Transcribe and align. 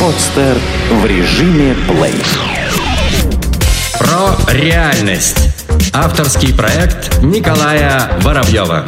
Подстер 0.00 0.56
в 0.90 1.04
режиме 1.04 1.74
плей. 1.86 2.14
Про 3.98 4.36
реальность. 4.54 5.50
Авторский 5.92 6.54
проект 6.54 7.22
Николая 7.22 8.10
Воробьева. 8.22 8.86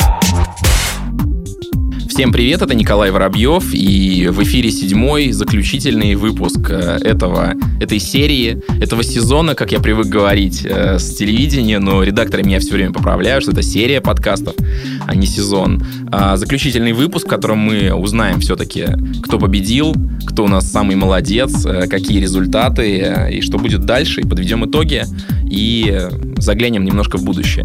Всем 2.18 2.32
привет, 2.32 2.62
это 2.62 2.74
Николай 2.74 3.12
Воробьев, 3.12 3.72
и 3.72 4.26
в 4.32 4.42
эфире 4.42 4.72
седьмой 4.72 5.30
заключительный 5.30 6.16
выпуск 6.16 6.68
э, 6.68 6.98
этого, 7.00 7.54
этой 7.80 8.00
серии, 8.00 8.60
этого 8.82 9.04
сезона, 9.04 9.54
как 9.54 9.70
я 9.70 9.78
привык 9.78 10.06
говорить 10.06 10.66
э, 10.68 10.98
с 10.98 11.14
телевидения, 11.14 11.78
но 11.78 12.02
редакторы 12.02 12.42
меня 12.42 12.58
все 12.58 12.72
время 12.72 12.92
поправляют, 12.92 13.44
что 13.44 13.52
это 13.52 13.62
серия 13.62 14.00
подкастов, 14.00 14.56
а 15.08 15.14
не 15.14 15.26
сезон. 15.26 15.82
А, 16.12 16.36
заключительный 16.36 16.92
выпуск, 16.92 17.26
в 17.26 17.30
котором 17.30 17.58
мы 17.58 17.92
узнаем 17.94 18.40
все-таки, 18.40 18.86
кто 19.22 19.38
победил, 19.38 19.94
кто 20.26 20.44
у 20.44 20.48
нас 20.48 20.70
самый 20.70 20.96
молодец, 20.96 21.64
э, 21.64 21.86
какие 21.88 22.20
результаты 22.20 23.30
и 23.32 23.40
что 23.40 23.58
будет 23.58 23.86
дальше, 23.86 24.20
и 24.20 24.26
подведем 24.26 24.66
итоги, 24.66 25.04
и 25.50 26.08
заглянем 26.36 26.84
немножко 26.84 27.16
в 27.16 27.24
будущее. 27.24 27.64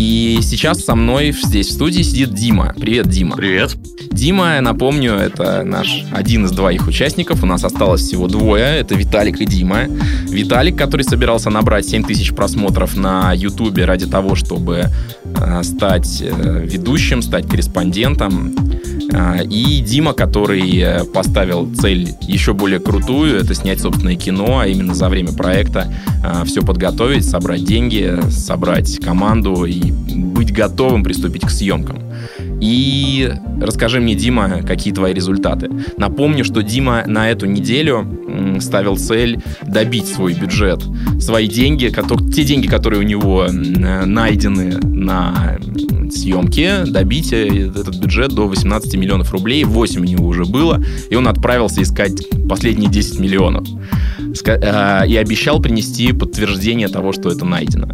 И 0.00 0.38
сейчас 0.40 0.82
со 0.82 0.94
мной 0.94 1.30
здесь 1.32 1.68
в 1.68 1.72
студии 1.72 2.00
сидит 2.00 2.32
Дима. 2.32 2.74
Привет, 2.80 3.10
Дима. 3.10 3.36
Привет. 3.36 3.76
Дима, 4.10 4.58
напомню, 4.62 5.12
это 5.12 5.62
наш 5.62 6.04
один 6.10 6.46
из 6.46 6.52
двоих 6.52 6.88
участников. 6.88 7.42
У 7.42 7.46
нас 7.46 7.64
осталось 7.64 8.00
всего 8.00 8.26
двое. 8.26 8.78
Это 8.78 8.94
Виталик 8.94 9.42
и 9.42 9.44
Дима. 9.44 9.88
Виталик, 10.26 10.76
который 10.76 11.02
собирался 11.02 11.50
набрать 11.50 11.86
7 11.86 12.04
тысяч 12.04 12.32
просмотров 12.32 12.96
на 12.96 13.34
Ютубе 13.34 13.84
ради 13.84 14.06
того, 14.06 14.36
чтобы 14.36 14.86
э, 15.24 15.62
стать 15.62 16.22
э, 16.22 16.64
ведущим, 16.64 17.20
стать 17.20 17.46
корреспондентом. 17.46 18.56
Э, 19.12 19.44
и 19.44 19.80
Дима, 19.80 20.14
который 20.14 21.04
поставил 21.12 21.70
цель 21.74 22.14
еще 22.22 22.54
более 22.54 22.80
крутую, 22.80 23.36
это 23.36 23.54
снять 23.54 23.80
собственное 23.80 24.16
кино, 24.16 24.60
а 24.60 24.66
именно 24.66 24.94
за 24.94 25.10
время 25.10 25.32
проекта 25.32 25.92
все 26.44 26.62
подготовить, 26.62 27.24
собрать 27.24 27.64
деньги, 27.64 28.18
собрать 28.30 28.98
команду 28.98 29.64
и 29.64 29.89
быть 29.90 30.52
готовым 30.52 31.02
приступить 31.02 31.42
к 31.42 31.50
съемкам. 31.50 31.98
И 32.60 33.32
расскажи 33.60 34.00
мне, 34.00 34.14
Дима, 34.14 34.62
какие 34.66 34.92
твои 34.92 35.14
результаты. 35.14 35.70
Напомню, 35.96 36.44
что 36.44 36.62
Дима 36.62 37.04
на 37.06 37.30
эту 37.30 37.46
неделю 37.46 38.06
ставил 38.60 38.96
цель 38.96 39.40
добить 39.66 40.06
свой 40.06 40.34
бюджет, 40.34 40.82
свои 41.18 41.48
деньги, 41.48 41.88
которые, 41.88 42.30
те 42.30 42.44
деньги, 42.44 42.66
которые 42.66 43.00
у 43.00 43.04
него 43.04 43.46
найдены 43.50 44.78
на 44.82 45.58
съемки, 46.10 46.84
добить 46.86 47.32
э, 47.32 47.46
этот 47.68 47.96
бюджет 47.96 48.30
до 48.30 48.48
18 48.48 48.96
миллионов 48.96 49.32
рублей. 49.32 49.64
8 49.64 50.00
у 50.00 50.04
него 50.04 50.26
уже 50.26 50.44
было, 50.44 50.82
и 51.08 51.14
он 51.14 51.28
отправился 51.28 51.82
искать 51.82 52.28
последние 52.48 52.90
10 52.90 53.20
миллионов. 53.20 53.66
Э, 54.46 55.06
и 55.06 55.16
обещал 55.16 55.60
принести 55.60 56.12
подтверждение 56.12 56.88
того, 56.88 57.12
что 57.12 57.30
это 57.30 57.44
найдено. 57.44 57.88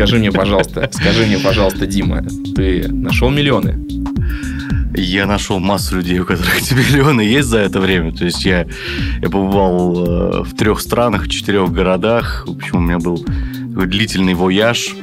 Скажи 0.00 0.18
мне, 0.18 0.32
пожалуйста, 0.32 0.88
скажи 0.94 1.26
мне, 1.26 1.38
пожалуйста, 1.38 1.86
Дима, 1.86 2.24
ты 2.56 2.88
нашел 2.88 3.28
миллионы? 3.28 3.86
Я 4.94 5.26
нашел 5.26 5.60
массу 5.60 5.96
людей, 5.96 6.18
у 6.20 6.24
которых 6.24 6.56
эти 6.56 6.72
миллионы 6.72 7.20
есть 7.20 7.48
за 7.48 7.58
это 7.58 7.80
время. 7.80 8.10
То 8.10 8.24
есть 8.24 8.42
я, 8.46 8.66
я 9.20 9.28
побывал 9.28 10.06
э, 10.06 10.42
в 10.42 10.56
трех 10.56 10.80
странах, 10.80 11.24
в 11.24 11.28
четырех 11.28 11.70
городах. 11.70 12.44
В 12.46 12.52
общем, 12.52 12.78
у 12.78 12.80
меня 12.80 12.98
был 12.98 13.18
такой 13.18 13.88
длительный 13.88 14.32
вояж. 14.32 14.94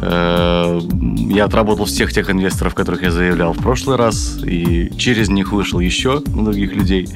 Э, 0.00 0.80
я 1.28 1.44
отработал 1.44 1.84
всех 1.84 2.12
тех 2.12 2.30
инвесторов, 2.30 2.74
которых 2.74 3.02
я 3.02 3.10
заявлял 3.10 3.52
в 3.52 3.58
прошлый 3.58 3.96
раз, 3.96 4.38
и 4.44 4.90
через 4.96 5.28
них 5.28 5.52
вышел 5.52 5.80
еще 5.80 6.20
других 6.20 6.74
людей. 6.74 7.08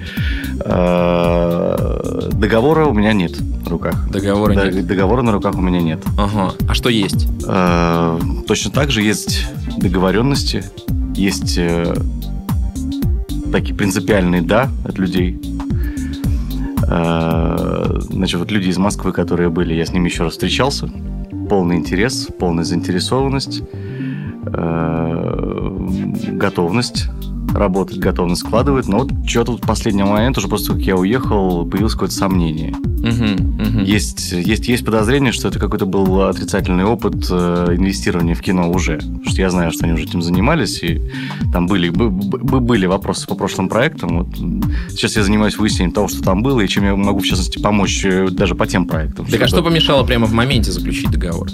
Э, 0.60 2.30
договора 2.32 2.86
у 2.86 2.92
меня 2.92 3.12
нет 3.12 3.36
в 3.38 3.68
руках. 3.68 4.08
Договора 4.10 4.54
Д- 4.54 4.72
нет? 4.72 4.86
Договора 4.86 5.22
на 5.22 5.32
руках 5.32 5.56
у 5.56 5.60
меня 5.60 5.80
нет. 5.80 6.00
Ага. 6.18 6.52
А 6.68 6.74
что 6.74 6.88
есть? 6.88 7.28
Э, 7.46 8.18
точно 8.46 8.70
так 8.70 8.90
же 8.90 9.02
есть 9.02 9.46
договоренности, 9.78 10.64
есть 11.14 11.58
такие 13.52 13.74
принципиальные 13.74 14.42
«да» 14.42 14.68
от 14.84 14.98
людей. 14.98 15.40
Значит, 16.78 18.38
вот 18.38 18.50
люди 18.50 18.68
из 18.68 18.78
Москвы, 18.78 19.12
которые 19.12 19.48
были, 19.48 19.74
я 19.74 19.86
с 19.86 19.92
ними 19.92 20.08
еще 20.08 20.24
раз 20.24 20.32
встречался 20.32 20.88
полный 21.48 21.76
интерес, 21.76 22.28
полная 22.38 22.64
заинтересованность, 22.64 23.62
э, 24.46 25.78
готовность 26.32 27.06
работать, 27.58 27.98
готовность 27.98 28.42
складывать. 28.42 28.88
Но 28.88 28.98
вот 28.98 29.10
что-то 29.26 29.56
в 29.56 29.60
последний 29.60 30.02
момент, 30.02 30.38
уже 30.38 30.48
того, 30.48 30.58
как 30.66 30.82
я 30.82 30.96
уехал, 30.96 31.66
появилось 31.66 31.94
какое-то 31.94 32.14
сомнение. 32.14 32.74
Угу, 32.76 33.68
угу. 33.68 33.84
Есть, 33.84 34.32
есть, 34.32 34.68
есть 34.68 34.84
подозрение, 34.84 35.32
что 35.32 35.48
это 35.48 35.58
какой-то 35.58 35.86
был 35.86 36.22
отрицательный 36.22 36.84
опыт 36.84 37.26
э, 37.30 37.74
инвестирования 37.76 38.34
в 38.34 38.40
кино 38.40 38.70
уже. 38.70 38.96
Потому 38.96 39.24
что 39.26 39.40
я 39.40 39.50
знаю, 39.50 39.70
что 39.72 39.84
они 39.84 39.94
уже 39.94 40.04
этим 40.04 40.22
занимались, 40.22 40.82
и 40.82 41.02
там 41.52 41.66
были, 41.66 41.88
были 41.88 42.86
вопросы 42.86 43.26
по 43.26 43.34
прошлым 43.34 43.68
проектам. 43.68 44.18
Вот 44.18 44.36
сейчас 44.90 45.16
я 45.16 45.22
занимаюсь 45.22 45.56
выяснением 45.56 45.92
того, 45.92 46.08
что 46.08 46.22
там 46.22 46.42
было, 46.42 46.60
и 46.60 46.68
чем 46.68 46.84
я 46.84 46.96
могу, 46.96 47.20
в 47.20 47.26
частности, 47.26 47.60
помочь 47.60 48.04
э, 48.04 48.28
даже 48.30 48.54
по 48.54 48.66
тем 48.66 48.86
проектам. 48.86 49.26
Так 49.26 49.42
а 49.42 49.48
что 49.48 49.62
помешало 49.62 50.04
прямо 50.04 50.26
в 50.26 50.32
моменте 50.32 50.72
заключить 50.72 51.10
договор? 51.10 51.48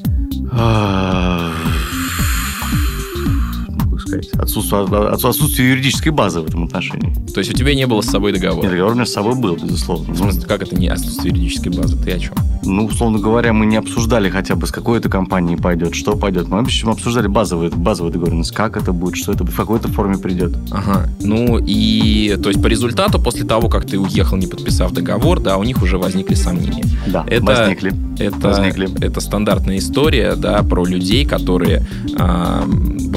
Сказать, 4.47 4.89
отсутствие, 4.89 5.09
отсутствие 5.09 5.71
юридической 5.71 6.11
базы 6.11 6.41
в 6.41 6.47
этом 6.47 6.65
отношении. 6.65 7.13
То 7.33 7.41
есть 7.41 7.53
у 7.53 7.55
тебя 7.55 7.75
не 7.75 7.87
было 7.87 8.01
с 8.01 8.07
собой 8.07 8.33
договора? 8.33 8.63
Нет, 8.63 8.73
договор 8.73 8.93
у 8.93 8.95
меня 8.97 9.07
с 9.07 9.13
собой 9.13 9.35
был, 9.35 9.57
безусловно. 9.57 10.13
В 10.13 10.17
смысле, 10.17 10.43
как 10.43 10.63
это 10.63 10.77
не 10.77 10.89
отсутствие 10.89 11.33
юридической 11.33 11.69
базы? 11.69 11.97
Ты 11.97 12.13
о 12.13 12.19
чем? 12.19 12.35
Ну, 12.65 12.87
условно 12.87 13.19
говоря, 13.19 13.53
мы 13.53 13.67
не 13.67 13.77
обсуждали 13.77 14.29
хотя 14.29 14.55
бы, 14.55 14.67
с 14.67 14.71
какой 14.71 14.99
это 14.99 15.09
компании 15.09 15.57
пойдет, 15.57 15.95
что 15.95 16.17
пойдет. 16.17 16.49
Мы, 16.49 16.63
в 16.65 16.89
обсуждали 16.89 17.27
базовую, 17.27 17.71
базовую 17.75 18.13
договоренность, 18.13 18.53
как 18.53 18.77
это 18.77 18.93
будет, 18.93 19.17
что 19.17 19.33
это 19.33 19.45
в 19.45 19.57
какой-то 19.57 19.89
форме 19.89 20.17
придет. 20.19 20.57
Ага. 20.71 21.09
Ну 21.21 21.59
и, 21.59 22.37
то 22.43 22.49
есть 22.51 22.63
по 22.63 22.67
результату, 22.67 23.21
после 23.21 23.45
того, 23.45 23.69
как 23.69 23.87
ты 23.87 23.99
уехал, 23.99 24.37
не 24.37 24.47
подписав 24.47 24.93
договор, 24.93 25.41
да, 25.41 25.57
у 25.57 25.65
них 25.65 25.83
уже 25.83 25.99
возникли 25.99 26.35
сомнения. 26.35 26.85
Да, 27.07 27.25
это, 27.29 27.45
возникли. 27.45 27.93
Это, 28.19 28.49
возникли. 28.49 29.05
это 29.05 29.21
стандартная 29.21 29.79
история, 29.79 30.35
да, 30.37 30.63
про 30.63 30.85
людей, 30.85 31.25
которые 31.25 31.85
э, 32.17 32.63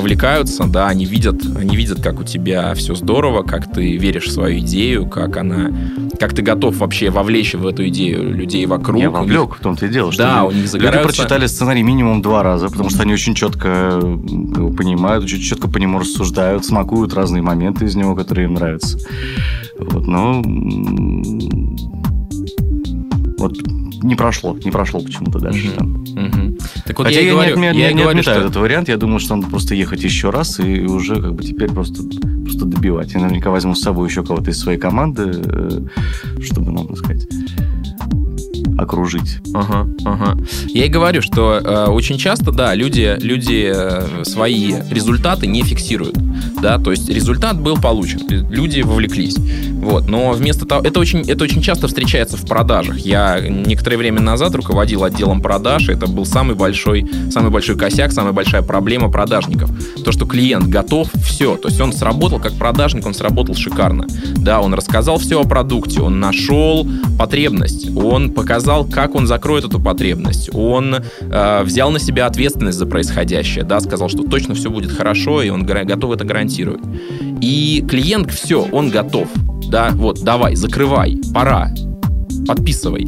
вовлекаются, 0.06 0.66
да, 0.66 0.88
они 0.88 1.06
видят, 1.06 1.44
они 1.58 1.76
видят, 1.76 2.00
как 2.00 2.20
у 2.20 2.24
тебя 2.24 2.76
все 2.76 2.94
здорово, 2.94 3.42
как 3.42 3.72
ты 3.72 3.98
веришь 3.98 4.26
в 4.26 4.32
свою 4.32 4.60
идею, 4.60 5.08
как 5.08 5.36
она, 5.38 5.72
как 6.20 6.34
ты 6.34 6.44
готов 6.44 6.78
вообще 6.78 7.10
вовлечь 7.10 7.56
в 7.56 7.66
эту 7.66 7.88
идею 7.88 8.32
людей 8.32 8.68
вокруг. 8.68 9.02
Я 9.02 9.10
вовлек, 9.10 9.50
них... 9.50 9.58
в 9.58 9.62
том-то 9.62 9.88
и 9.88 9.90
дело. 9.90 10.12
Что 10.12 10.24
да, 10.24 10.44
у 10.44 10.52
них 10.52 10.68
загораются... 10.68 11.08
Люди 11.08 11.18
прочитали 11.18 11.48
сценарий 11.48 11.82
минимум 11.82 12.22
два 12.22 12.44
раза, 12.44 12.70
потому 12.70 12.92
что 12.92 13.02
они 13.02 13.14
очень 13.14 13.34
четко 13.34 14.00
понимают, 14.78 15.24
очень 15.24 15.42
четко 15.42 15.68
по 15.68 15.80
нему 15.80 15.98
рассуждают, 15.98 16.66
смакуют 16.66 17.16
разные 17.16 17.42
моменты 17.42 17.86
из 17.86 17.96
него, 17.96 18.14
которые 18.14 18.46
им 18.46 18.54
нравятся. 18.54 19.00
Вот, 19.80 20.06
но 20.06 20.44
вот 23.40 23.58
не 24.06 24.16
прошло, 24.16 24.58
не 24.64 24.72
прошло 24.72 25.02
почему-то 25.02 25.40
дальше. 25.40 25.70
Угу. 25.80 26.58
Так 26.86 26.98
вот 26.98 27.08
Хотя 27.08 27.20
я, 27.20 27.26
я, 27.28 27.32
говорю, 27.34 27.58
не, 27.58 27.66
я, 27.66 27.72
я 27.72 27.88
не 27.94 28.04
говорю, 28.04 28.20
отметаю 28.20 28.40
что... 28.40 28.48
этот 28.48 28.56
вариант, 28.56 28.90
я 28.90 28.98
думаю, 28.98 29.20
что 29.20 29.36
надо 29.36 29.50
просто 29.50 29.76
ехать 29.76 30.04
еще 30.04 30.30
раз 30.30 30.60
и 30.60 30.82
уже 30.82 31.16
как 31.16 31.34
бы 31.34 31.44
теперь 31.44 31.72
просто, 31.72 32.04
просто 32.44 32.66
добивать. 32.66 33.14
Я 33.14 33.22
наверняка 33.22 33.50
возьму 33.50 33.76
с 33.76 33.82
собой 33.82 34.08
еще 34.08 34.24
кого-то 34.24 34.52
из 34.52 34.60
своей 34.60 34.80
команды, 34.80 35.32
э, 35.34 35.70
чтобы, 36.42 36.72
ну, 36.72 36.86
так 36.86 36.98
сказать, 36.98 37.28
окружить. 38.78 39.40
Ага, 39.54 39.88
ага. 40.06 40.38
Я 40.68 40.86
и 40.86 40.90
говорю, 40.90 41.22
что 41.22 41.60
э, 41.64 41.86
очень 41.90 42.18
часто, 42.18 42.52
да, 42.52 42.76
люди, 42.76 43.16
люди 43.22 43.72
э, 43.74 44.24
свои 44.24 44.76
результаты 44.90 45.48
не 45.48 45.64
фиксируют, 45.64 46.18
да, 46.62 46.78
то 46.78 46.92
есть 46.92 47.10
результат 47.10 47.60
был 47.60 47.78
получен, 47.78 48.20
люди 48.50 48.82
вовлеклись, 48.82 49.38
вот, 49.38 50.08
но 50.08 50.32
вместо 50.32 50.66
того, 50.66 50.86
это 50.86 51.00
очень, 51.00 51.22
это 51.30 51.44
очень 51.44 51.62
часто 51.62 51.88
встречается 51.88 52.38
в 52.38 52.46
продажах. 52.46 53.00
Я 53.00 53.40
некоторое 53.40 53.98
время 53.98 54.22
назад 54.22 54.56
руководил 54.56 55.04
отделом 55.04 55.42
продаж, 55.42 55.90
это 55.90 56.08
был 56.08 56.26
самый 56.26 56.56
большой, 56.56 57.06
самый 57.32 57.52
большой 57.52 57.78
косяк, 57.78 58.12
самая 58.12 58.34
большая 58.34 58.62
проблема 58.62 59.10
продажников. 59.10 59.70
То, 60.04 60.12
что 60.12 60.26
клиент 60.26 60.68
готов, 60.68 61.10
все, 61.24 61.56
то 61.56 61.70
есть 61.70 61.80
он 61.80 61.94
сработал 61.94 62.40
как 62.40 62.54
продажник, 62.54 63.06
он 63.06 63.14
сработал 63.14 63.56
шикарно, 63.56 64.08
да, 64.38 64.62
он 64.62 64.74
рассказал 64.74 65.18
все 65.18 65.40
о 65.40 65.44
продукте, 65.46 66.02
он 66.02 66.20
нашел 66.20 66.88
потребность, 67.18 67.96
он 67.96 68.32
показал 68.32 68.65
сказал, 68.66 68.86
как 68.86 69.14
он 69.14 69.28
закроет 69.28 69.64
эту 69.64 69.80
потребность. 69.80 70.50
Он 70.52 70.96
э, 70.96 71.64
взял 71.64 71.92
на 71.92 72.00
себя 72.00 72.26
ответственность 72.26 72.80
за 72.80 72.88
происходящее, 72.88 73.64
да, 73.64 73.80
сказал, 73.80 74.10
что 74.10 74.24
точно 74.24 74.56
все 74.56 74.72
будет 74.72 74.92
хорошо, 74.92 75.44
и 75.44 75.50
он 75.50 75.68
готов 75.68 76.14
это 76.14 76.26
гарантировать. 76.26 76.82
И 77.42 77.86
клиент 77.88 78.32
все, 78.32 78.68
он 78.72 78.90
готов, 78.90 79.28
да, 79.70 79.92
вот, 79.94 80.24
давай, 80.24 80.56
закрывай, 80.56 81.16
пора, 81.32 81.76
подписывай. 82.48 83.08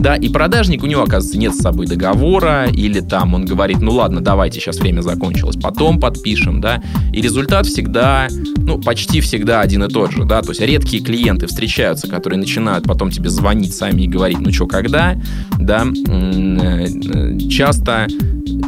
Да, 0.00 0.16
и 0.16 0.30
продажник, 0.30 0.82
у 0.82 0.86
него, 0.86 1.02
оказывается, 1.02 1.38
нет 1.38 1.54
с 1.54 1.58
собой 1.58 1.86
договора, 1.86 2.68
или 2.72 3.00
там 3.00 3.34
он 3.34 3.44
говорит, 3.44 3.80
ну 3.82 3.92
ладно, 3.92 4.22
давайте, 4.22 4.58
сейчас 4.58 4.78
время 4.78 5.02
закончилось, 5.02 5.56
потом 5.62 6.00
подпишем, 6.00 6.62
да, 6.62 6.82
и 7.12 7.20
результат 7.20 7.66
всегда, 7.66 8.28
ну, 8.56 8.80
почти 8.80 9.20
всегда 9.20 9.60
один 9.60 9.84
и 9.84 9.88
тот 9.88 10.12
же, 10.12 10.24
да, 10.24 10.40
то 10.40 10.50
есть 10.50 10.62
редкие 10.62 11.02
клиенты 11.02 11.46
встречаются, 11.46 12.08
которые 12.08 12.38
начинают 12.38 12.86
потом 12.86 13.10
тебе 13.10 13.28
звонить 13.28 13.74
сами 13.74 14.02
и 14.02 14.08
говорить, 14.08 14.38
ну 14.40 14.50
что, 14.52 14.66
когда, 14.66 15.20
да, 15.58 15.84
э, 15.86 17.38
часто 17.50 18.06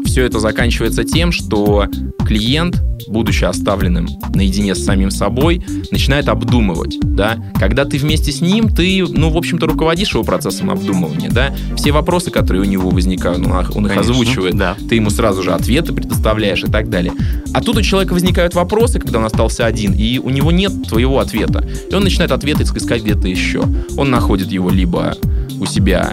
все 0.05 0.25
это 0.26 0.38
заканчивается 0.38 1.05
тем, 1.05 1.32
что 1.32 1.87
клиент, 2.26 2.81
будучи 3.08 3.44
оставленным 3.44 4.08
наедине 4.35 4.75
с 4.75 4.85
самим 4.85 5.11
собой, 5.11 5.64
начинает 5.90 6.28
обдумывать, 6.28 6.99
да. 7.02 7.37
Когда 7.58 7.85
ты 7.85 7.99
вместе 7.99 8.32
с 8.32 8.40
ним, 8.40 8.69
ты, 8.69 9.05
ну, 9.06 9.31
в 9.31 9.37
общем-то, 9.37 9.67
руководишь 9.67 10.14
его 10.14 10.25
процессом 10.25 10.70
обдумывания, 10.70 11.21
да. 11.30 11.54
Все 11.76 11.92
вопросы, 11.92 12.30
которые 12.30 12.62
у 12.62 12.66
него 12.66 12.90
возникают, 12.90 13.38
он 13.46 13.60
их 13.60 13.72
Конечно, 13.72 14.00
озвучивает, 14.00 14.56
да. 14.56 14.76
ты 14.88 14.96
ему 14.96 15.10
сразу 15.10 15.42
же 15.42 15.52
ответы 15.52 15.92
предоставляешь 15.92 16.62
и 16.64 16.70
так 16.70 16.90
далее. 16.90 17.12
А 17.52 17.60
тут 17.60 17.76
у 17.76 17.82
человека 17.82 18.12
возникают 18.12 18.54
вопросы, 18.54 18.98
когда 18.98 19.19
он 19.19 19.24
остался 19.24 19.66
один, 19.66 19.92
и 19.92 20.19
у 20.19 20.30
него 20.30 20.50
нет 20.52 20.72
твоего 20.88 21.19
ответа. 21.19 21.66
И 21.90 21.94
он 21.94 22.04
начинает 22.04 22.32
ответы 22.32 22.62
искать 22.62 23.02
где-то 23.02 23.28
еще. 23.28 23.64
Он 23.96 24.10
находит 24.10 24.50
его 24.50 24.70
либо 24.70 25.16
у 25.60 25.66
себя 25.66 26.12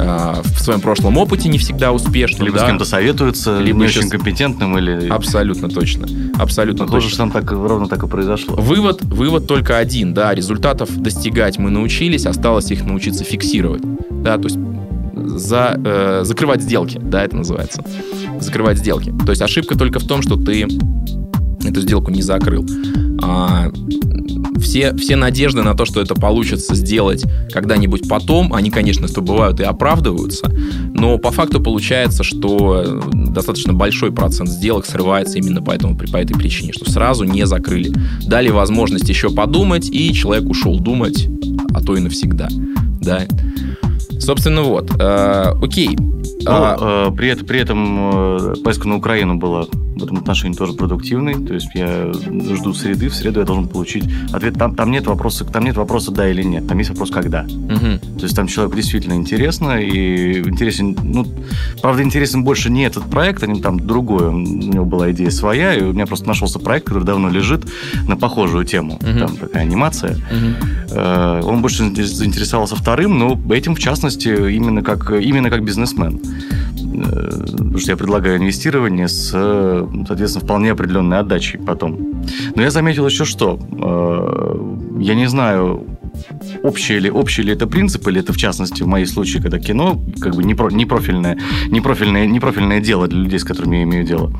э, 0.00 0.42
в 0.42 0.60
своем 0.60 0.80
прошлом 0.80 1.16
опыте 1.16 1.48
не 1.48 1.58
всегда 1.58 1.92
успешным. 1.92 2.46
Либо 2.46 2.58
да? 2.58 2.64
с 2.64 2.68
кем-то 2.68 2.84
советуются, 2.84 3.58
либо 3.58 3.78
не 3.80 3.86
очень 3.86 4.08
компетентным 4.08 4.76
или... 4.78 5.08
Абсолютно 5.08 5.68
точно. 5.68 6.08
Абсолютно 6.38 6.84
Похоже, 6.86 7.08
точно. 7.08 7.10
что 7.10 7.18
там 7.18 7.30
так, 7.30 7.52
ровно 7.52 7.88
так 7.88 8.02
и 8.02 8.06
произошло. 8.06 8.56
Вывод, 8.56 9.02
вывод 9.02 9.46
только 9.46 9.78
один, 9.78 10.14
да, 10.14 10.34
результатов 10.34 10.94
достигать 10.96 11.58
мы 11.58 11.70
научились, 11.70 12.26
осталось 12.26 12.70
их 12.70 12.84
научиться 12.84 13.24
фиксировать. 13.24 13.82
Да, 14.10 14.36
то 14.36 14.44
есть 14.44 14.58
за, 15.14 15.80
э, 15.84 16.20
закрывать 16.24 16.62
сделки, 16.62 16.98
да, 17.02 17.24
это 17.24 17.36
называется. 17.36 17.84
Закрывать 18.40 18.78
сделки. 18.78 19.12
То 19.24 19.30
есть 19.30 19.42
ошибка 19.42 19.76
только 19.76 19.98
в 19.98 20.06
том, 20.06 20.22
что 20.22 20.36
ты 20.36 20.66
эту 21.64 21.80
сделку 21.80 22.10
не 22.10 22.22
закрыл. 22.22 22.66
А, 23.22 23.70
все, 24.60 24.94
все 24.94 25.16
надежды 25.16 25.62
на 25.62 25.74
то, 25.74 25.84
что 25.84 26.00
это 26.00 26.14
получится 26.14 26.74
сделать 26.74 27.24
когда-нибудь 27.52 28.08
потом, 28.08 28.52
они, 28.52 28.70
конечно, 28.70 29.08
что 29.08 29.20
бывают 29.20 29.60
и 29.60 29.64
оправдываются, 29.64 30.50
но 30.94 31.18
по 31.18 31.30
факту 31.30 31.60
получается, 31.60 32.22
что 32.22 32.84
э, 32.84 33.00
достаточно 33.12 33.72
большой 33.72 34.12
процент 34.12 34.48
сделок 34.48 34.86
срывается 34.86 35.38
именно 35.38 35.62
поэтому, 35.62 35.96
по 35.96 36.16
этой 36.16 36.34
причине, 36.36 36.72
что 36.72 36.90
сразу 36.90 37.24
не 37.24 37.46
закрыли. 37.46 37.92
Дали 38.26 38.50
возможность 38.50 39.08
еще 39.08 39.30
подумать, 39.30 39.88
и 39.90 40.12
человек 40.12 40.48
ушел 40.48 40.78
думать, 40.78 41.28
а 41.74 41.82
то 41.82 41.96
и 41.96 42.00
навсегда. 42.00 42.48
Да. 43.00 43.26
Собственно, 44.18 44.62
вот. 44.62 44.90
Э, 45.00 45.54
окей. 45.62 45.96
Ну, 46.42 46.46
а... 46.46 47.08
э, 47.08 47.16
при, 47.16 47.28
этом, 47.28 47.46
при 47.46 47.60
этом 47.60 48.10
э, 48.12 48.54
поездка 48.62 48.88
на 48.88 48.96
Украину 48.96 49.36
была 49.36 49.66
в 50.00 50.04
этом 50.04 50.18
отношении 50.18 50.56
тоже 50.56 50.72
продуктивный. 50.72 51.34
То 51.34 51.54
есть 51.54 51.68
я 51.74 52.12
жду 52.12 52.74
среды, 52.74 53.08
в 53.08 53.14
среду 53.14 53.40
я 53.40 53.46
должен 53.46 53.68
получить 53.68 54.04
ответ. 54.32 54.54
Там, 54.54 54.74
там 54.74 54.90
нет 54.90 55.06
вопроса, 55.06 55.44
там 55.44 55.64
нет 55.64 55.76
вопроса 55.76 56.10
да 56.10 56.28
или 56.28 56.42
нет, 56.42 56.66
там 56.66 56.78
есть 56.78 56.90
вопрос 56.90 57.10
когда. 57.10 57.42
Угу. 57.42 58.18
То 58.18 58.22
есть 58.22 58.36
там 58.36 58.46
человеку 58.46 58.76
действительно 58.76 59.14
интересно 59.14 59.80
и 59.80 60.40
интересен, 60.40 60.96
ну, 61.02 61.26
правда, 61.82 62.02
интересен 62.02 62.44
больше 62.44 62.70
не 62.70 62.84
этот 62.84 63.04
проект, 63.04 63.42
а 63.42 63.46
не 63.46 63.60
там 63.60 63.78
другой. 63.78 64.28
У 64.28 64.38
него 64.38 64.84
была 64.84 65.10
идея 65.12 65.30
своя, 65.30 65.74
и 65.74 65.82
у 65.82 65.92
меня 65.92 66.06
просто 66.06 66.26
нашелся 66.26 66.58
проект, 66.58 66.86
который 66.86 67.04
давно 67.04 67.30
лежит 67.30 67.64
на 68.06 68.16
похожую 68.16 68.64
тему. 68.64 68.94
Угу. 68.94 69.18
Там 69.18 69.36
такая 69.36 69.62
анимация. 69.62 70.16
Угу. 70.16 71.00
Он 71.48 71.62
больше 71.62 71.84
заинтересовался 72.04 72.76
вторым, 72.76 73.18
но 73.18 73.40
этим 73.54 73.74
в 73.74 73.78
частности 73.78 74.28
именно 74.28 74.82
как 74.82 75.10
именно 75.10 75.50
как 75.50 75.64
бизнесмен. 75.64 76.20
Э, 76.92 77.30
потому 77.52 77.78
что 77.78 77.90
я 77.90 77.96
предлагаю 77.96 78.36
инвестирование 78.38 79.08
с, 79.08 79.32
соответственно, 80.06 80.44
вполне 80.44 80.72
определенной 80.72 81.18
отдачей 81.18 81.60
потом. 81.60 82.24
Но 82.54 82.62
я 82.62 82.70
заметил 82.70 83.06
еще 83.06 83.24
что. 83.24 83.58
Э, 83.58 85.00
я 85.00 85.14
не 85.14 85.26
знаю, 85.26 85.86
общий 86.62 86.98
ли, 86.98 87.10
общий 87.10 87.42
ли 87.42 87.52
это 87.52 87.66
принцип, 87.66 88.06
или 88.08 88.20
это 88.20 88.32
в 88.32 88.36
частности 88.36 88.82
в 88.82 88.86
моей 88.86 89.06
случае, 89.06 89.42
когда 89.42 89.58
кино 89.58 90.02
как 90.20 90.34
бы 90.34 90.44
не, 90.44 90.54
про, 90.54 90.70
не, 90.70 90.86
профильное, 90.86 91.38
не, 91.68 91.80
профильное, 91.80 92.26
не 92.26 92.40
профильное 92.40 92.80
дело 92.80 93.08
для 93.08 93.20
людей, 93.20 93.38
с 93.38 93.44
которыми 93.44 93.76
я 93.76 93.82
имею 93.82 94.04
дело. 94.04 94.32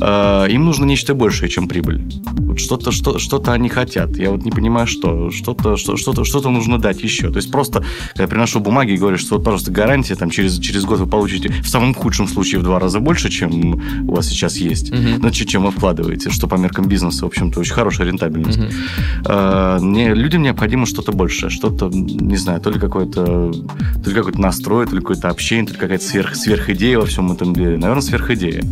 Э, 0.00 0.46
им 0.48 0.64
нужно 0.64 0.84
нечто 0.84 1.14
большее, 1.14 1.48
чем 1.48 1.68
прибыль. 1.68 2.02
Вот 2.38 2.60
что-то, 2.60 2.92
что, 2.92 3.18
что-то 3.18 3.52
они 3.52 3.68
хотят. 3.68 4.16
Я 4.16 4.30
вот 4.30 4.44
не 4.44 4.50
понимаю, 4.50 4.86
что. 4.86 5.30
Что-то, 5.30 5.76
что, 5.76 5.96
что-то, 5.96 6.24
что-то 6.24 6.50
нужно 6.50 6.78
дать 6.78 7.02
еще. 7.02 7.30
То 7.30 7.36
есть 7.36 7.50
просто, 7.50 7.84
когда 8.10 8.24
я 8.24 8.28
приношу 8.28 8.60
бумаги 8.60 8.92
и 8.92 8.96
говорю, 8.96 9.18
что 9.18 9.36
вот, 9.36 9.44
пожалуйста, 9.44 9.70
гарантия, 9.70 10.14
там 10.14 10.30
через, 10.30 10.58
через 10.58 10.84
год 10.84 11.00
вы 11.00 11.06
получите 11.06 11.50
в 11.62 11.68
самом 11.68 11.94
худшем 11.94 12.28
случае 12.28 12.60
в 12.60 12.64
два 12.64 12.78
раза 12.78 13.00
больше, 13.00 13.30
чем 13.30 14.08
у 14.08 14.14
вас 14.14 14.28
сейчас 14.28 14.56
есть. 14.56 14.90
Uh-huh. 14.90 15.16
Значит, 15.16 15.48
чем 15.48 15.64
вы 15.64 15.70
вкладываете, 15.70 16.30
что 16.30 16.46
по 16.46 16.54
меркам 16.56 16.86
бизнеса, 16.86 17.24
в 17.24 17.28
общем-то, 17.28 17.60
очень 17.60 17.74
хорошая 17.74 18.08
рентабельность. 18.08 18.58
Uh-huh. 18.58 19.78
Э, 19.78 19.78
мне, 19.80 20.14
людям 20.14 20.42
необходимо 20.42 20.86
что-то 20.86 21.07
большее, 21.12 21.50
что-то, 21.50 21.88
не 21.88 22.36
знаю, 22.36 22.60
то 22.60 22.70
ли 22.70 22.78
какой-то, 22.78 23.52
то 23.52 24.10
ли 24.10 24.14
какой-то 24.14 24.40
настрой, 24.40 24.86
то 24.86 24.94
ли 24.94 25.00
какое-то 25.00 25.28
общение, 25.28 25.66
то 25.66 25.72
ли 25.72 25.78
какая-то 25.78 26.04
сверх, 26.04 26.34
сверхидея 26.34 26.98
во 26.98 27.06
всем 27.06 27.32
этом 27.32 27.54
деле. 27.54 27.76
Наверное, 27.76 28.02
сверхидея. 28.02 28.62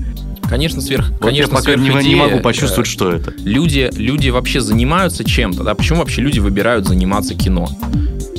Конечно, 0.49 0.81
сверх, 0.81 1.11
вот 1.11 1.21
конечно, 1.21 1.53
я 1.53 1.59
пока 1.59 1.75
не, 1.75 2.09
не 2.09 2.15
могу 2.15 2.39
почувствовать, 2.39 2.89
что 2.89 3.11
это. 3.11 3.33
Люди, 3.39 3.91
люди 3.97 4.29
вообще 4.29 4.61
занимаются 4.61 5.25
чем-то, 5.25 5.65
да? 5.65 5.75
Почему 5.75 5.99
вообще 5.99 6.23
люди 6.23 6.39
выбирают 6.39 6.87
заниматься 6.87 7.35
кино? 7.35 7.69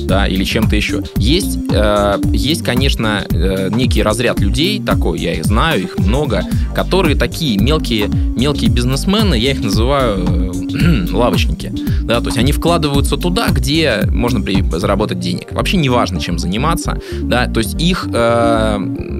Да, 0.08 0.26
или 0.26 0.42
чем-то 0.42 0.74
еще. 0.74 1.02
Есть, 1.16 1.58
э, 1.70 2.20
есть, 2.32 2.64
конечно, 2.64 3.24
э, 3.30 3.68
некий 3.70 4.02
разряд 4.02 4.40
людей, 4.40 4.82
такой, 4.82 5.20
я 5.20 5.34
их 5.34 5.44
знаю, 5.44 5.82
их 5.82 5.98
много, 5.98 6.42
которые 6.74 7.14
такие 7.14 7.58
мелкие, 7.58 8.08
мелкие 8.08 8.70
бизнесмены, 8.70 9.34
я 9.34 9.52
их 9.52 9.62
называю 9.62 10.52
э, 10.72 11.06
лавочники, 11.12 11.72
да, 12.02 12.20
то 12.20 12.26
есть 12.26 12.38
они 12.38 12.52
вкладываются 12.52 13.18
туда, 13.18 13.48
где 13.50 14.00
можно 14.10 14.40
при, 14.40 14.62
заработать 14.78 15.20
денег. 15.20 15.52
Вообще 15.52 15.76
не 15.76 15.90
важно, 15.90 16.20
чем 16.20 16.38
заниматься, 16.38 16.98
да, 17.20 17.46
то 17.46 17.60
есть 17.60 17.80
их, 17.80 18.08
э, 18.10 18.78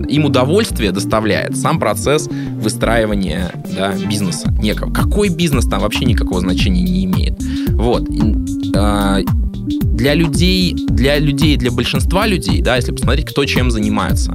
им 0.09 0.25
удовольствие 0.25 0.91
доставляет 0.91 1.57
сам 1.59 1.79
процесс 1.79 2.29
выстраивания, 2.29 3.53
да, 3.77 3.93
бизнеса 3.93 4.51
некого. 4.59 4.91
Какой 4.91 5.29
бизнес 5.29 5.67
там 5.67 5.81
вообще 5.81 6.07
никакого 6.07 6.41
значения 6.41 6.83
не 6.83 7.05
имеет. 7.05 7.35
Вот. 7.73 8.09
Для 9.99 10.15
людей, 10.15 10.75
для 10.75 11.19
людей, 11.19 11.57
для 11.57 11.73
большинства 11.73 12.25
людей, 12.25 12.63
да, 12.63 12.77
если 12.77 12.93
посмотреть, 12.93 13.27
кто 13.27 13.45
чем 13.45 13.73
занимается, 13.73 14.33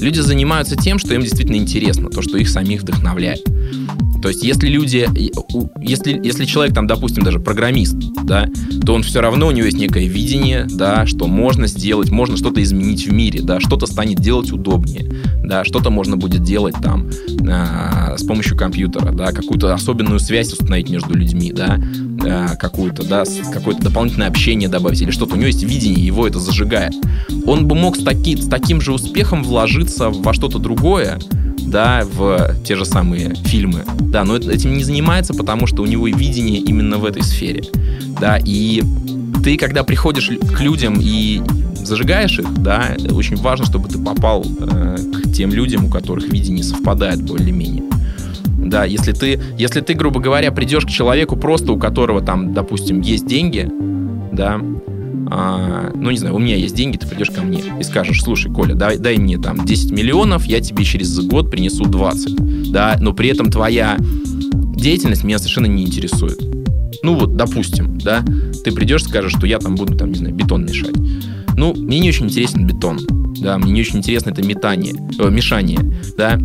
люди 0.00 0.18
занимаются 0.18 0.74
тем, 0.74 0.98
что 0.98 1.14
им 1.14 1.20
действительно 1.22 1.54
интересно, 1.54 2.10
то, 2.10 2.22
что 2.22 2.36
их 2.38 2.48
самих 2.48 2.82
вдохновляет. 2.82 3.44
То 4.26 4.30
есть, 4.30 4.42
если 4.42 4.66
люди, 4.66 5.08
если, 5.80 6.20
если 6.20 6.46
человек 6.46 6.74
там, 6.74 6.88
допустим, 6.88 7.22
даже 7.22 7.38
программист, 7.38 7.94
да, 8.24 8.48
то 8.84 8.92
он 8.92 9.04
все 9.04 9.20
равно, 9.20 9.46
у 9.46 9.50
него 9.52 9.66
есть 9.66 9.78
некое 9.78 10.08
видение, 10.08 10.66
да, 10.68 11.06
что 11.06 11.28
можно 11.28 11.68
сделать, 11.68 12.10
можно 12.10 12.36
что-то 12.36 12.60
изменить 12.60 13.06
в 13.06 13.12
мире, 13.12 13.40
да, 13.40 13.60
что-то 13.60 13.86
станет 13.86 14.18
делать 14.18 14.50
удобнее, 14.50 15.08
да, 15.44 15.64
что-то 15.64 15.90
можно 15.90 16.16
будет 16.16 16.42
делать 16.42 16.74
там 16.82 17.08
э, 17.08 18.16
с 18.18 18.24
помощью 18.24 18.56
компьютера, 18.56 19.12
да, 19.12 19.30
какую-то 19.30 19.72
особенную 19.72 20.18
связь 20.18 20.52
установить 20.52 20.90
между 20.90 21.14
людьми, 21.14 21.52
да, 21.52 21.78
э, 22.24 22.56
какую-то, 22.58 23.06
да, 23.06 23.22
какое-то 23.52 23.80
дополнительное 23.82 24.26
общение 24.26 24.68
добавить 24.68 25.02
или 25.02 25.12
что-то. 25.12 25.34
У 25.34 25.36
него 25.36 25.46
есть 25.46 25.62
видение, 25.62 26.04
его 26.04 26.26
это 26.26 26.40
зажигает. 26.40 26.94
Он 27.46 27.68
бы 27.68 27.76
мог 27.76 27.96
с, 27.96 28.02
таки, 28.02 28.36
с 28.36 28.48
таким 28.48 28.80
же 28.80 28.92
успехом 28.92 29.44
вложиться 29.44 30.10
во 30.10 30.34
что-то 30.34 30.58
другое, 30.58 31.20
да, 31.66 32.02
в 32.04 32.54
те 32.64 32.76
же 32.76 32.84
самые 32.84 33.34
фильмы, 33.34 33.84
да, 34.00 34.24
но 34.24 34.36
этим 34.36 34.76
не 34.76 34.84
занимается, 34.84 35.34
потому 35.34 35.66
что 35.66 35.82
у 35.82 35.86
него 35.86 36.06
видение 36.08 36.60
именно 36.60 36.98
в 36.98 37.04
этой 37.04 37.22
сфере, 37.22 37.64
да, 38.20 38.38
и 38.42 38.82
ты, 39.42 39.56
когда 39.56 39.84
приходишь 39.84 40.30
к 40.56 40.60
людям 40.60 40.98
и 41.00 41.42
зажигаешь 41.76 42.38
их, 42.38 42.52
да, 42.62 42.96
очень 43.10 43.36
важно, 43.36 43.64
чтобы 43.64 43.88
ты 43.88 43.98
попал 43.98 44.44
э, 44.44 44.96
к 45.24 45.32
тем 45.32 45.52
людям, 45.52 45.86
у 45.86 45.88
которых 45.88 46.32
видение 46.32 46.64
совпадает 46.64 47.22
более-менее. 47.22 47.84
Да, 48.58 48.84
если 48.84 49.12
ты, 49.12 49.40
если 49.56 49.80
ты, 49.80 49.94
грубо 49.94 50.18
говоря, 50.18 50.50
придешь 50.50 50.84
к 50.84 50.88
человеку 50.88 51.36
просто, 51.36 51.72
у 51.72 51.78
которого 51.78 52.20
там, 52.20 52.52
допустим, 52.52 53.00
есть 53.00 53.26
деньги, 53.26 53.70
да, 54.32 54.60
а, 55.30 55.90
ну, 55.94 56.10
не 56.10 56.18
знаю, 56.18 56.34
у 56.34 56.38
меня 56.38 56.56
есть 56.56 56.74
деньги, 56.74 56.96
ты 56.96 57.06
придешь 57.06 57.30
ко 57.30 57.42
мне 57.42 57.62
и 57.80 57.82
скажешь, 57.82 58.22
слушай, 58.22 58.52
Коля, 58.52 58.74
дай, 58.74 58.98
дай 58.98 59.16
мне 59.16 59.38
там 59.38 59.64
10 59.64 59.92
миллионов, 59.92 60.44
я 60.46 60.60
тебе 60.60 60.84
через 60.84 61.18
год 61.20 61.50
принесу 61.50 61.84
20, 61.84 62.70
да, 62.72 62.96
но 63.00 63.12
при 63.12 63.28
этом 63.28 63.50
твоя 63.50 63.96
деятельность 64.76 65.24
меня 65.24 65.38
совершенно 65.38 65.66
не 65.66 65.84
интересует. 65.84 66.38
Ну 67.02 67.14
вот, 67.14 67.36
допустим, 67.36 67.98
да, 67.98 68.24
ты 68.64 68.72
придешь, 68.72 69.04
скажешь, 69.04 69.32
что 69.32 69.46
я 69.46 69.58
там 69.58 69.74
буду, 69.74 69.96
там, 69.96 70.10
не 70.10 70.18
знаю, 70.18 70.34
бетон 70.34 70.64
мешать. 70.64 70.94
Ну, 71.56 71.74
мне 71.74 71.98
не 72.00 72.08
очень 72.08 72.26
интересен 72.26 72.66
бетон, 72.66 73.00
да, 73.40 73.58
мне 73.58 73.72
не 73.72 73.80
очень 73.80 73.98
интересно 73.98 74.30
это 74.30 74.42
метание, 74.42 74.94
э, 75.18 75.30
мешание, 75.30 75.78
да, 76.16 76.38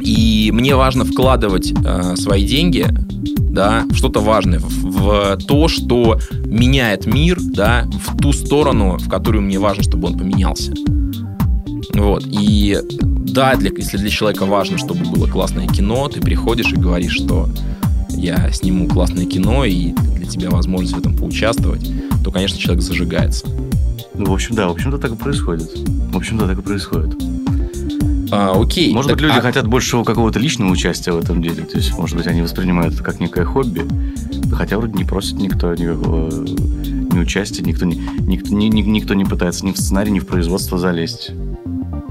И 0.00 0.50
мне 0.52 0.76
важно 0.76 1.04
вкладывать 1.04 1.72
э, 1.72 2.16
свои 2.16 2.44
деньги 2.44 2.86
да, 3.54 3.84
что-то 3.92 4.20
важное, 4.20 4.58
в, 4.58 4.66
в 4.66 5.38
то, 5.46 5.68
что 5.68 6.18
меняет 6.44 7.06
мир, 7.06 7.38
да, 7.40 7.86
в 7.86 8.16
ту 8.20 8.32
сторону, 8.32 8.98
в 8.98 9.08
которую 9.08 9.42
мне 9.42 9.58
важно, 9.58 9.82
чтобы 9.82 10.08
он 10.08 10.18
поменялся. 10.18 10.72
Вот. 11.94 12.24
И 12.26 12.78
да, 12.82 13.54
для, 13.54 13.70
если 13.76 13.96
для 13.96 14.10
человека 14.10 14.44
важно, 14.44 14.78
чтобы 14.78 15.04
было 15.04 15.26
классное 15.26 15.68
кино, 15.68 16.08
ты 16.08 16.20
приходишь 16.20 16.72
и 16.72 16.76
говоришь, 16.76 17.14
что 17.14 17.48
я 18.10 18.50
сниму 18.52 18.88
классное 18.88 19.26
кино, 19.26 19.64
и 19.64 19.92
для 20.16 20.26
тебя 20.26 20.50
возможность 20.50 20.94
в 20.94 20.98
этом 20.98 21.16
поучаствовать, 21.16 21.88
то, 22.24 22.30
конечно, 22.30 22.58
человек 22.58 22.82
зажигается. 22.82 23.46
Ну, 24.14 24.26
в 24.26 24.32
общем, 24.32 24.54
да, 24.54 24.68
в 24.68 24.72
общем-то 24.72 24.98
так 24.98 25.12
и 25.12 25.16
происходит. 25.16 25.70
В 26.12 26.16
общем-то 26.16 26.46
так 26.46 26.58
и 26.58 26.62
происходит. 26.62 27.14
А, 28.30 28.60
окей. 28.60 28.92
Может 28.92 29.10
так, 29.10 29.18
быть, 29.18 29.26
люди 29.26 29.38
а... 29.38 29.42
хотят 29.42 29.66
большего 29.66 30.04
какого-то 30.04 30.38
личного 30.38 30.70
участия 30.70 31.12
в 31.12 31.18
этом 31.18 31.42
деле. 31.42 31.64
То 31.64 31.76
есть, 31.76 31.96
может 31.96 32.16
быть, 32.16 32.26
они 32.26 32.42
воспринимают 32.42 32.94
это 32.94 33.02
как 33.02 33.20
некое 33.20 33.44
хобби. 33.44 33.84
Хотя 34.52 34.78
вроде 34.78 34.94
не 34.94 35.04
просит 35.04 35.34
никто 35.34 35.74
никакого 35.74 36.30
ни 37.14 37.18
участия, 37.18 37.62
никто 37.62 37.84
не, 37.84 37.96
никто, 38.26 38.54
ни, 38.54 38.66
никто 38.66 39.14
не 39.14 39.24
пытается 39.24 39.64
ни 39.64 39.72
в 39.72 39.78
сценарий, 39.78 40.10
ни 40.10 40.18
в 40.18 40.26
производство 40.26 40.78
залезть. 40.78 41.30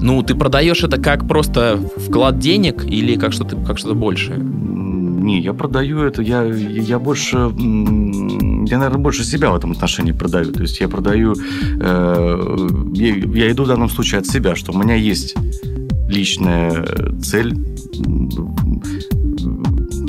Ну, 0.00 0.22
ты 0.22 0.34
продаешь 0.34 0.82
это 0.82 1.00
как 1.00 1.26
просто 1.26 1.80
вклад 1.96 2.38
денег 2.38 2.84
или 2.84 3.16
как 3.16 3.32
что-то 3.32 3.56
как 3.56 3.78
что-то 3.78 3.94
большее? 3.94 4.38
Не, 4.38 5.40
я 5.40 5.54
продаю 5.54 6.02
это, 6.02 6.20
я, 6.20 6.42
я 6.42 6.98
больше, 6.98 7.36
я, 7.36 8.78
наверное, 8.78 8.98
больше 8.98 9.24
себя 9.24 9.50
в 9.50 9.56
этом 9.56 9.72
отношении 9.72 10.12
продаю. 10.12 10.52
То 10.52 10.60
есть 10.60 10.80
я 10.80 10.88
продаю, 10.88 11.34
э, 11.80 12.68
я, 12.92 13.14
я 13.14 13.50
иду 13.50 13.64
в 13.64 13.68
данном 13.68 13.88
случае 13.88 14.20
от 14.20 14.26
себя, 14.26 14.54
что 14.54 14.72
у 14.72 14.78
меня 14.78 14.96
есть 14.96 15.34
личная 16.08 16.86
цель 17.20 17.54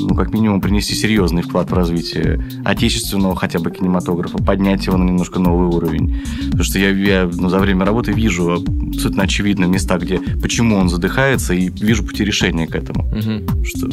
ну, 0.08 0.16
как 0.16 0.34
минимум, 0.34 0.62
принести 0.62 0.94
серьезный 0.94 1.42
вклад 1.42 1.72
в 1.72 1.74
развитие 1.74 2.44
отечественного 2.64 3.36
хотя 3.36 3.60
бы 3.60 3.72
кинематографа, 3.72 4.38
поднять 4.38 4.86
его 4.86 4.98
на 4.98 5.04
немножко 5.04 5.40
новый 5.40 5.68
уровень. 5.68 6.22
Потому 6.46 6.64
что 6.64 6.80
я, 6.80 6.90
я 6.90 7.30
ну, 7.32 7.50
за 7.50 7.60
время 7.60 7.86
работы 7.86 8.12
вижу 8.12 8.64
абсолютно 8.88 9.24
очевидные 9.24 9.70
места, 9.70 9.98
где 9.98 10.20
почему 10.42 10.78
он 10.78 10.90
задыхается, 10.90 11.54
и 11.54 11.70
вижу 11.70 12.04
пути 12.04 12.24
решения 12.24 12.68
к 12.68 12.76
этому. 12.76 13.06
Угу. 13.08 13.64
Что, 13.66 13.88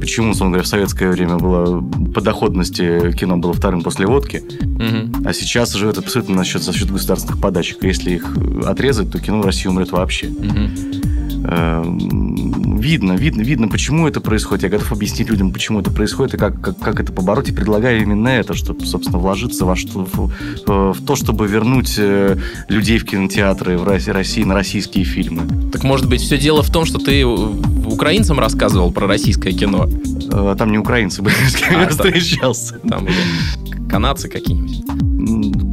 почему, 0.00 0.30
условно 0.30 0.54
говоря, 0.54 0.64
в 0.64 0.68
советское 0.68 1.10
время 1.10 1.36
было 1.36 1.82
по 2.14 2.20
доходности 2.20 3.12
кино 3.12 3.36
было 3.36 3.52
вторым 3.52 3.82
после 3.82 4.06
водки, 4.06 4.42
угу. 4.60 5.26
а 5.26 5.32
сейчас 5.32 5.74
живет 5.74 5.98
абсолютно 5.98 6.38
за 6.38 6.44
счет, 6.44 6.62
за 6.62 6.72
счет 6.72 6.90
государственных 6.90 7.40
подачек. 7.40 7.82
Если 7.82 8.12
их 8.12 8.36
отрезать, 8.64 9.10
то 9.10 9.18
кино 9.20 9.40
в 9.40 9.46
России 9.46 9.68
умрет 9.68 9.92
вообще. 9.92 10.28
Угу. 10.28 11.07
Эм, 11.44 12.78
видно, 12.78 13.12
видно, 13.12 13.42
видно, 13.42 13.68
почему 13.68 14.08
это 14.08 14.20
происходит. 14.20 14.64
Я 14.64 14.68
готов 14.70 14.92
объяснить 14.92 15.28
людям, 15.28 15.52
почему 15.52 15.80
это 15.80 15.90
происходит 15.90 16.34
и 16.34 16.36
как, 16.36 16.60
как, 16.60 16.78
как 16.78 17.00
это 17.00 17.12
побороть. 17.12 17.48
И 17.48 17.52
предлагаю 17.52 18.02
именно 18.02 18.28
это, 18.28 18.54
чтобы, 18.54 18.84
собственно, 18.86 19.18
вложиться 19.18 19.64
во 19.64 19.76
что, 19.76 20.06
в, 20.10 20.32
в 20.66 21.04
то, 21.06 21.16
чтобы 21.16 21.46
вернуть 21.46 21.94
э, 21.98 22.36
людей 22.68 22.98
в 22.98 23.04
кинотеатры 23.04 23.78
в 23.78 23.86
России 23.86 24.42
на 24.42 24.54
российские 24.54 25.04
фильмы. 25.04 25.70
Так 25.70 25.84
может 25.84 26.08
быть, 26.08 26.20
все 26.20 26.38
дело 26.38 26.62
в 26.62 26.70
том, 26.70 26.84
что 26.84 26.98
ты 26.98 27.24
украинцам 27.24 28.38
рассказывал 28.38 28.90
про 28.90 29.06
российское 29.06 29.52
кино? 29.52 29.88
А 30.32 30.54
там 30.56 30.72
не 30.72 30.78
украинцы 30.78 31.22
были, 31.22 31.34
с 31.48 31.56
кем 31.56 31.76
а, 31.76 31.82
я 31.82 31.88
встречался. 31.88 32.78
Там 32.80 33.04
были 33.04 33.88
канадцы 33.88 34.28
какие-нибудь. 34.28 34.87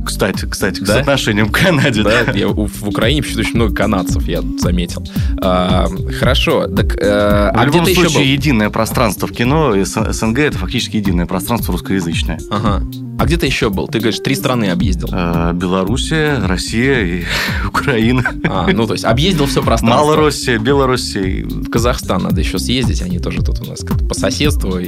Кстати, 0.06 0.46
кстати, 0.46 0.80
да? 0.80 0.86
к 0.86 0.88
соотношениям 0.88 1.50
к 1.50 1.60
Канаде. 1.60 2.04
Да, 2.04 2.24
да. 2.26 2.32
Я, 2.32 2.48
в 2.48 2.88
Украине 2.88 3.22
почему-то 3.22 3.42
очень 3.42 3.56
много 3.56 3.76
канадцев, 3.76 4.28
я 4.28 4.42
заметил. 4.60 5.04
А, 5.42 5.88
хорошо, 6.20 6.68
так 6.68 6.96
а, 7.02 7.52
в 7.54 7.60
а 7.60 7.66
любом 7.66 7.84
где 7.84 7.94
случае, 7.96 8.10
еще 8.10 8.20
был? 8.20 8.26
единое 8.26 8.70
пространство 8.70 9.28
в 9.28 9.32
кино, 9.32 9.74
СНГ 9.84 10.40
это 10.40 10.58
фактически 10.58 10.98
единое 10.98 11.26
пространство 11.26 11.72
русскоязычное. 11.74 12.40
Ага. 12.50 12.84
А 13.18 13.26
где 13.26 13.38
ты 13.38 13.46
еще 13.46 13.70
был? 13.70 13.88
Ты 13.88 14.00
говоришь, 14.00 14.20
три 14.20 14.36
страны 14.36 14.66
объездил. 14.66 15.10
А, 15.12 15.54
Белоруссия, 15.54 16.40
Россия 16.46 17.02
и 17.02 17.24
Украина. 17.68 18.24
А, 18.44 18.68
ну 18.72 18.86
то 18.86 18.94
есть 18.94 19.06
объездил 19.06 19.46
все 19.48 19.64
пространство. 19.64 20.06
Малороссия, 20.06 20.60
Белоруссия. 20.60 21.46
В 21.46 21.70
Казахстан 21.70 22.24
надо 22.24 22.42
еще 22.42 22.60
съездить, 22.60 23.02
они 23.02 23.20
тоже 23.20 23.42
тут 23.42 23.62
у 23.62 23.66
нас 23.66 23.82
по 24.08 24.14
соседству 24.14 24.78
и 24.78 24.88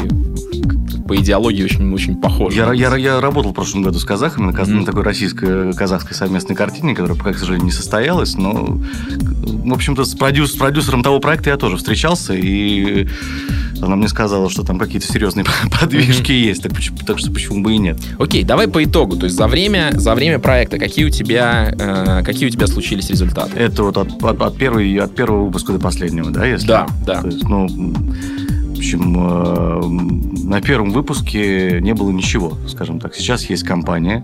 по 1.07 1.15
идеологии 1.15 1.63
очень, 1.63 1.93
очень 1.93 2.15
похожи. 2.15 2.57
Я, 2.57 2.73
я, 2.73 2.95
я 2.95 3.21
работал 3.21 3.51
в 3.51 3.55
прошлом 3.55 3.81
году 3.81 3.99
с 3.99 4.05
казахами 4.05 4.51
на, 4.51 4.51
mm-hmm. 4.51 4.73
на 4.73 4.85
такой 4.85 5.03
российско-казахской 5.03 6.15
совместной 6.15 6.55
картине, 6.55 6.93
которая 6.93 7.17
пока, 7.17 7.33
к 7.33 7.37
сожалению, 7.37 7.65
не 7.65 7.71
состоялась, 7.71 8.35
но, 8.35 8.77
в 8.77 9.73
общем-то, 9.73 10.05
с, 10.05 10.13
продюс, 10.15 10.53
с 10.53 10.55
продюсером 10.55 11.03
того 11.03 11.19
проекта 11.19 11.49
я 11.49 11.57
тоже 11.57 11.77
встречался, 11.77 12.33
и 12.33 13.07
она 13.81 13.95
мне 13.95 14.07
сказала, 14.07 14.49
что 14.49 14.63
там 14.63 14.79
какие-то 14.79 15.07
серьезные 15.07 15.45
подвижки 15.79 16.31
mm-hmm. 16.31 16.47
есть, 16.47 16.63
так, 16.63 16.73
так 17.05 17.19
что 17.19 17.31
почему 17.31 17.63
бы 17.63 17.73
и 17.73 17.77
нет. 17.77 17.97
Окей, 18.19 18.43
давай 18.43 18.67
по 18.67 18.83
итогу. 18.83 19.15
То 19.15 19.25
есть 19.25 19.35
за 19.35 19.47
время, 19.47 19.91
за 19.93 20.15
время 20.15 20.39
проекта 20.39 20.77
какие 20.77 21.05
у 21.05 21.09
тебя, 21.09 21.73
э, 21.77 22.23
какие 22.23 22.47
у 22.47 22.51
тебя 22.51 22.67
случились 22.67 23.09
результаты? 23.09 23.57
Это 23.57 23.83
вот 23.83 23.97
от, 23.97 24.23
от, 24.23 24.41
от, 24.41 24.57
первой, 24.57 24.95
от 24.97 25.15
первого 25.15 25.45
выпуска 25.45 25.73
до 25.73 25.79
последнего, 25.79 26.31
да? 26.31 26.45
Если? 26.45 26.67
Да, 26.67 26.87
да. 27.05 27.21
То 27.21 27.27
есть, 27.27 27.43
ну, 27.43 27.67
общем, 28.87 29.15
э, 29.19 30.47
на 30.47 30.61
первом 30.61 30.91
выпуске 30.91 31.79
не 31.81 31.93
было 31.93 32.09
ничего, 32.09 32.57
скажем 32.67 32.99
так. 32.99 33.15
Сейчас 33.15 33.49
есть 33.49 33.63
компания, 33.63 34.23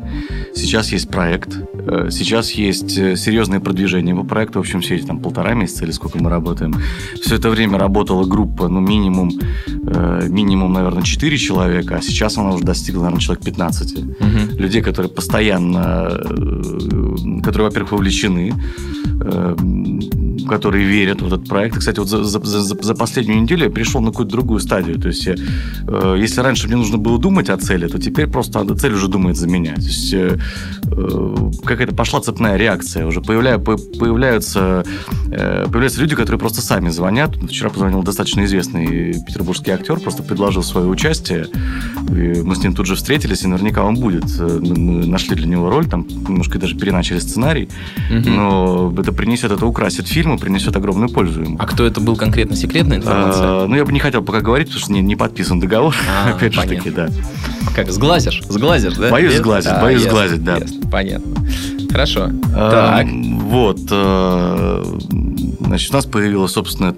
сейчас 0.56 0.94
есть 0.94 1.10
проект, 1.10 1.58
э, 1.74 2.08
сейчас 2.12 2.52
есть 2.52 2.98
э, 2.98 3.18
серьезное 3.18 3.60
продвижение 3.60 4.16
по 4.16 4.24
проекту. 4.24 4.60
В 4.60 4.62
общем, 4.62 4.80
все 4.80 4.96
эти 4.96 5.06
там 5.06 5.20
полтора 5.20 5.54
месяца 5.54 5.84
или 5.84 5.92
сколько 5.92 6.18
мы 6.18 6.30
работаем. 6.30 6.76
Все 7.22 7.36
это 7.36 7.50
время 7.50 7.78
работала 7.78 8.24
группа, 8.26 8.70
ну, 8.70 8.80
минимум, 8.80 9.32
минимум, 10.30 10.72
наверное, 10.74 11.04
4 11.04 11.38
человека, 11.38 11.98
а 11.98 12.02
сейчас 12.02 12.38
она 12.38 12.52
уже 12.52 12.64
достигла, 12.64 13.02
наверное, 13.02 13.22
человек 13.22 13.44
15. 13.44 13.98
Угу. 13.98 14.06
Людей, 14.60 14.82
которые 14.82 15.12
постоянно, 15.12 16.22
которые, 17.44 17.68
во-первых, 17.68 17.92
вовлечены, 17.92 18.54
которые 20.48 20.86
верят 20.86 21.22
в 21.22 21.28
этот 21.28 21.48
проект. 21.48 21.78
кстати, 21.78 22.00
вот 22.00 22.10
за, 22.10 22.24
за, 22.24 22.40
за, 22.40 22.76
за 22.82 22.96
последнюю 22.96 23.42
неделю 23.42 23.66
я 23.66 23.72
перешел 23.72 24.02
на 24.02 24.12
какую-то 24.12 24.32
другую 24.32 24.60
стадию. 24.60 25.00
То 25.00 25.08
есть, 25.08 25.26
я, 25.26 25.36
э, 25.88 26.18
если 26.20 26.42
раньше 26.42 26.68
мне 26.68 26.76
нужно 26.76 26.98
было 26.98 27.20
думать 27.20 27.50
о 27.50 27.58
цели, 27.58 27.88
то 27.88 28.00
теперь 28.00 28.28
просто 28.28 28.64
цель 28.76 28.94
уже 28.94 29.08
думает 29.08 29.38
за 29.38 29.48
меня. 29.48 29.76
То 29.76 29.82
есть, 29.82 30.14
э, 30.14 30.38
э, 30.86 31.52
какая-то 31.64 31.96
пошла 31.96 32.22
цепная 32.22 32.58
реакция. 32.58 33.06
Уже 33.06 33.22
появля, 33.22 33.58
появляются, 33.58 34.84
э, 35.32 35.66
появляются 35.66 36.02
люди, 36.02 36.16
которые 36.16 36.40
просто 36.40 36.62
сами 36.62 36.90
звонят. 36.90 37.36
Вчера 37.36 37.70
позвонил 37.70 38.04
достаточно 38.04 38.44
известный 38.46 39.14
петербургский 39.26 39.72
актер, 39.72 40.00
просто 40.00 40.24
предложил 40.24 40.64
свое 40.64 40.88
участие. 40.88 41.48
И 42.10 42.42
мы 42.42 42.56
с 42.56 42.64
ним 42.64 42.74
тут 42.74 42.86
же 42.86 42.96
встретились, 42.96 43.44
и 43.44 43.48
наверняка 43.48 43.84
он 43.84 43.96
будет. 43.96 44.26
Э, 44.40 44.60
мы 44.62 45.06
нашли 45.06 45.36
для 45.36 45.48
него 45.48 45.70
роль, 45.70 45.86
там 45.86 46.06
немножко 46.08 46.60
даже 46.60 46.76
переначали 46.76 47.20
сценарий. 47.20 47.70
Угу. 48.10 48.30
Но 48.30 48.94
это 48.98 49.12
принесет, 49.12 49.52
это 49.52 49.66
украсит 49.66 50.08
фильм, 50.08 50.33
ему 50.34 50.40
принесет 50.40 50.76
огромную 50.76 51.10
пользу 51.10 51.42
ему. 51.42 51.58
А 51.60 51.66
кто 51.66 51.86
это 51.86 52.02
был 52.02 52.16
конкретно 52.16 52.56
секретная 52.56 52.98
информация? 52.98 53.46
А, 53.46 53.68
ну, 53.68 53.76
я 53.76 53.86
бы 53.86 53.92
не 53.92 54.00
хотел 54.00 54.24
пока 54.24 54.42
говорить, 54.42 54.68
потому 54.68 54.84
что 54.84 54.92
не, 54.94 55.02
не 55.02 55.16
подписан 55.16 55.60
договор. 55.60 55.96
А, 56.10 56.30
Опять 56.36 56.56
понятно. 56.56 56.76
же 56.76 56.82
таки, 56.82 56.90
да. 56.90 57.10
Как, 57.76 57.92
сглазишь? 57.92 58.42
Сглазишь, 58.50 58.96
да? 58.96 59.10
Боюсь 59.10 59.38
сглазить, 59.38 59.72
а, 59.72 59.82
боюсь 59.82 60.04
ясно, 60.04 60.18
сглазить, 60.18 60.44
да. 60.44 60.58
Ясно, 60.58 60.90
понятно. 60.90 61.36
Хорошо. 61.92 62.30
А, 62.56 62.72
так. 62.72 63.08
Вот. 63.08 63.80
А, 63.92 64.84
значит, 65.62 65.92
у 65.92 65.94
нас 65.94 66.06
появилась 66.06 66.52
собственная 66.52 66.94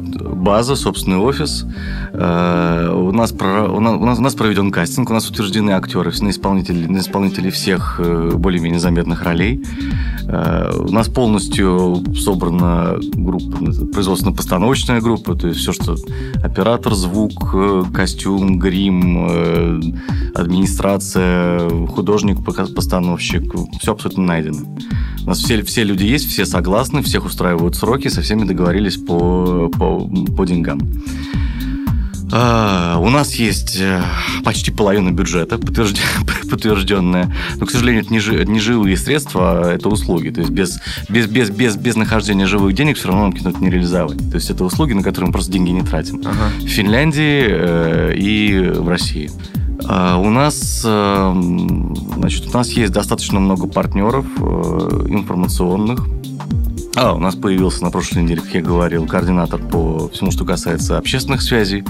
база, 0.45 0.75
собственный 0.75 1.17
офис. 1.17 1.65
А, 2.13 2.93
у 2.93 3.11
нас, 3.11 3.33
у 3.33 3.79
нас, 3.79 4.19
у 4.19 4.21
нас 4.21 4.35
проведен 4.35 4.71
кастинг, 4.71 5.09
у 5.09 5.13
нас 5.13 5.27
утверждены 5.27 5.71
актеры 5.71 6.11
на 6.21 6.29
исполнители, 6.29 6.85
на 6.85 6.99
исполнители 6.99 7.49
всех 7.49 7.99
э, 7.99 8.31
более-менее 8.35 8.79
заметных 8.79 9.23
ролей. 9.23 9.65
А, 10.27 10.71
у 10.77 10.91
нас 10.91 11.09
полностью 11.09 12.03
собрана 12.15 12.97
группа, 13.15 13.57
производственно-постановочная 13.91 15.01
группа, 15.01 15.35
то 15.35 15.47
есть 15.47 15.59
все, 15.59 15.73
что 15.73 15.95
оператор, 16.43 16.93
звук, 16.93 17.53
э, 17.55 17.83
костюм, 17.91 18.59
грим, 18.59 19.27
э, 19.27 19.81
администрация, 20.35 21.87
художник-постановщик, 21.87 23.51
все 23.81 23.93
абсолютно 23.93 24.23
найдено. 24.23 24.59
У 25.25 25.29
нас 25.29 25.39
все, 25.39 25.63
все 25.63 25.83
люди 25.83 26.03
есть, 26.03 26.29
все 26.29 26.45
согласны, 26.45 27.01
всех 27.01 27.25
устраивают 27.25 27.75
сроки, 27.75 28.09
со 28.09 28.21
всеми 28.21 28.43
договорились 28.43 28.97
по, 28.97 29.69
по, 29.69 30.07
по 30.35 30.45
деньгам. 30.45 30.79
Uh, 32.31 32.99
у 32.99 33.09
нас 33.09 33.35
есть 33.35 33.79
uh, 33.79 34.03
почти 34.43 34.71
половина 34.71 35.11
бюджета 35.11 35.57
подтвержд... 35.59 35.97
подтвержденная, 36.49 37.31
но, 37.57 37.65
к 37.67 37.71
сожалению, 37.71 38.03
это 38.03 38.11
не, 38.11 38.19
жи... 38.19 38.43
не 38.45 38.59
живые 38.59 38.97
средства, 38.97 39.61
а 39.61 39.73
это 39.73 39.89
услуги. 39.89 40.29
То 40.29 40.41
есть 40.41 40.51
без, 40.51 40.79
без, 41.07 41.27
без, 41.27 41.49
без, 41.51 41.77
без 41.77 41.95
нахождения 41.95 42.47
живых 42.47 42.73
денег 42.73 42.97
все 42.97 43.09
равно 43.09 43.25
нам 43.25 43.33
кино 43.33 43.53
не 43.59 43.69
реализовать. 43.69 44.17
То 44.31 44.35
есть 44.35 44.49
это 44.49 44.65
услуги, 44.65 44.93
на 44.93 45.03
которые 45.03 45.27
мы 45.27 45.33
просто 45.33 45.51
деньги 45.51 45.69
не 45.69 45.83
тратим. 45.83 46.21
Ага. 46.25 46.49
В 46.59 46.67
Финляндии 46.67 47.47
uh, 47.47 48.15
и 48.15 48.69
в 48.69 48.89
России. 48.89 49.29
А, 49.87 50.17
у 50.17 50.29
нас, 50.29 50.83
эм, 50.85 51.95
значит, 52.17 52.47
у 52.47 52.57
нас 52.57 52.69
есть 52.71 52.91
достаточно 52.91 53.39
много 53.39 53.67
партнеров 53.67 54.25
э, 54.39 55.05
информационных. 55.09 56.07
А, 56.95 57.13
у 57.13 57.19
нас 57.19 57.35
появился 57.35 57.83
на 57.83 57.91
прошлой 57.91 58.23
неделе, 58.23 58.41
как 58.41 58.53
я 58.53 58.61
говорил, 58.61 59.05
координатор 59.05 59.59
по 59.59 60.07
всему, 60.09 60.31
что 60.31 60.45
касается 60.45 60.97
общественных 60.97 61.41
связей. 61.41 61.83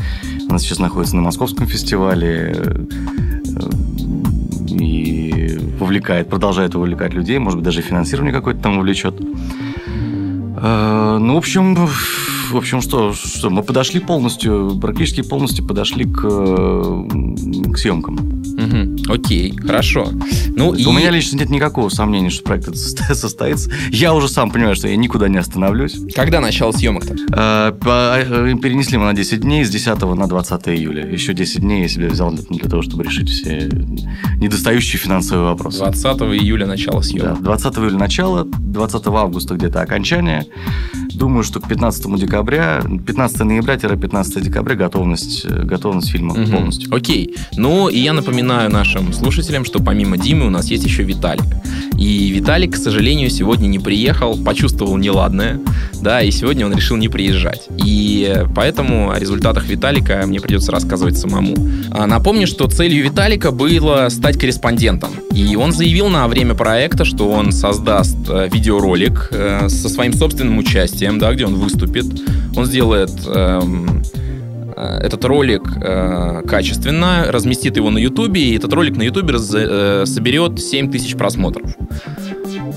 Она 0.49 0.57
сейчас 0.57 0.79
находится 0.79 1.15
на 1.15 1.21
Московском 1.21 1.67
фестивале 1.67 2.55
э, 2.55 2.85
и 4.67 5.59
вовлекает, 5.79 6.27
продолжает 6.27 6.73
вовлекать 6.73 7.13
людей, 7.13 7.37
может 7.37 7.59
быть, 7.59 7.65
даже 7.65 7.81
финансирование 7.81 8.33
какое-то 8.33 8.61
там 8.63 8.77
вовлечет. 8.77 9.15
Э, 10.57 11.17
ну, 11.19 11.35
в 11.35 11.37
общем, 11.37 11.75
в 12.51 12.57
общем, 12.57 12.81
что, 12.81 13.13
что 13.13 13.51
мы 13.51 13.61
подошли 13.61 13.99
полностью, 13.99 14.79
практически 14.81 15.21
полностью 15.21 15.67
подошли 15.67 16.05
к, 16.05 16.21
к 16.21 17.77
съемкам. 17.77 18.15
Угу. 18.15 18.94
Окей, 19.07 19.55
хорошо. 19.57 20.09
Ну, 20.55 20.73
и... 20.73 20.85
У 20.85 20.91
меня 20.91 21.11
лично 21.11 21.37
нет 21.37 21.49
никакого 21.49 21.89
сомнения, 21.89 22.29
что 22.29 22.43
проект 22.43 22.75
состоится. 22.75 23.69
Я 23.89 24.13
уже 24.13 24.27
сам 24.27 24.51
понимаю, 24.51 24.75
что 24.75 24.87
я 24.87 24.95
никуда 24.95 25.27
не 25.27 25.37
остановлюсь. 25.37 25.97
Когда 26.15 26.39
начало 26.39 26.71
съемок-то? 26.71 27.15
А, 27.31 27.71
перенесли 27.71 28.97
мы 28.97 29.05
на 29.05 29.13
10 29.13 29.41
дней, 29.41 29.63
с 29.63 29.69
10 29.69 30.01
на 30.15 30.27
20 30.27 30.67
июля. 30.69 31.07
Еще 31.07 31.33
10 31.33 31.61
дней 31.61 31.83
я 31.83 31.87
себе 31.87 32.07
взял 32.07 32.31
для 32.31 32.69
того, 32.69 32.81
чтобы 32.81 33.03
решить 33.03 33.29
все 33.29 33.69
недостающие 34.39 34.99
финансовые 34.99 35.45
вопросы. 35.49 35.79
20 35.79 36.05
июля 36.41 36.65
начало 36.65 37.01
съемок. 37.01 37.39
Да, 37.39 37.57
20 37.57 37.77
июля 37.77 37.97
начало, 37.97 38.45
20 38.45 39.07
августа 39.07 39.55
где-то 39.55 39.81
окончание. 39.81 40.45
Думаю, 41.13 41.43
что 41.43 41.59
к 41.59 41.67
15 41.67 42.19
декабря, 42.19 42.81
15 42.83 43.39
ноября-15 43.39 44.41
декабря 44.41 44.75
готовность, 44.75 45.45
готовность 45.47 46.09
фильма 46.09 46.33
угу. 46.33 46.51
полностью. 46.51 46.93
Окей. 46.93 47.35
Ну, 47.55 47.87
и 47.87 47.99
я 47.99 48.13
напоминаю 48.13 48.69
нашим 48.95 49.13
слушателям, 49.13 49.65
что 49.65 49.79
помимо 49.79 50.17
Димы 50.17 50.45
у 50.47 50.49
нас 50.49 50.67
есть 50.67 50.85
еще 50.85 51.03
Виталик. 51.03 51.45
И 51.97 52.29
Виталик, 52.29 52.75
к 52.75 52.77
сожалению, 52.77 53.29
сегодня 53.29 53.67
не 53.67 53.79
приехал, 53.79 54.37
почувствовал 54.37 54.97
неладное, 54.97 55.59
да, 56.01 56.21
и 56.21 56.31
сегодня 56.31 56.65
он 56.65 56.73
решил 56.73 56.95
не 56.97 57.09
приезжать. 57.09 57.67
И 57.83 58.43
поэтому 58.55 59.11
о 59.11 59.19
результатах 59.19 59.65
Виталика 59.65 60.23
мне 60.25 60.39
придется 60.39 60.71
рассказывать 60.71 61.17
самому. 61.17 61.55
А, 61.91 62.05
напомню, 62.07 62.47
что 62.47 62.67
целью 62.67 63.03
Виталика 63.03 63.51
было 63.51 64.07
стать 64.09 64.39
корреспондентом. 64.39 65.09
И 65.33 65.55
он 65.55 65.73
заявил 65.73 66.07
на 66.07 66.27
время 66.27 66.55
проекта, 66.55 67.03
что 67.03 67.29
он 67.29 67.51
создаст 67.51 68.17
э, 68.29 68.47
видеоролик 68.51 69.29
э, 69.31 69.67
со 69.67 69.89
своим 69.89 70.13
собственным 70.13 70.57
участием 70.57 71.19
да, 71.19 71.33
где 71.33 71.45
он 71.45 71.55
выступит. 71.55 72.05
Он 72.55 72.65
сделает 72.65 73.11
эм, 73.27 74.03
этот 74.75 75.23
ролик 75.25 75.63
э, 75.81 76.41
качественно, 76.47 77.25
разместит 77.29 77.77
его 77.77 77.89
на 77.89 77.97
Ютубе, 77.97 78.41
и 78.41 78.55
этот 78.55 78.73
ролик 78.73 78.97
на 78.97 79.03
Ютубе 79.03 79.33
раз, 79.33 79.51
э, 79.53 80.03
соберет 80.05 80.59
7 80.59 80.91
тысяч 80.91 81.15
просмотров. 81.15 81.75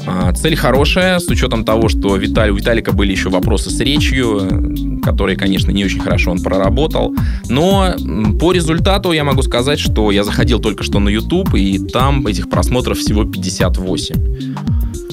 Э, 0.07 0.33
цель 0.35 0.57
хорошая, 0.57 1.19
с 1.19 1.29
учетом 1.29 1.65
того, 1.65 1.89
что 1.89 2.17
Виталий, 2.17 2.53
у 2.53 2.57
Виталика 2.57 2.93
были 2.93 3.13
еще 3.13 3.29
вопросы 3.31 3.71
с 3.71 3.81
речью, 3.81 5.01
которые, 5.03 5.37
конечно, 5.37 5.71
не 5.71 5.85
очень 5.85 6.01
хорошо 6.01 6.31
он 6.31 6.43
проработал. 6.43 7.15
Но 7.49 7.95
по 8.41 8.53
результату 8.53 9.13
я 9.13 9.25
могу 9.25 9.43
сказать, 9.43 9.79
что 9.79 10.11
я 10.11 10.25
заходил 10.25 10.61
только 10.61 10.85
что 10.85 10.99
на 10.99 11.09
YouTube, 11.09 11.55
и 11.55 11.79
там 11.79 12.27
этих 12.27 12.49
просмотров 12.49 12.99
всего 12.99 13.25
58. 13.25 14.15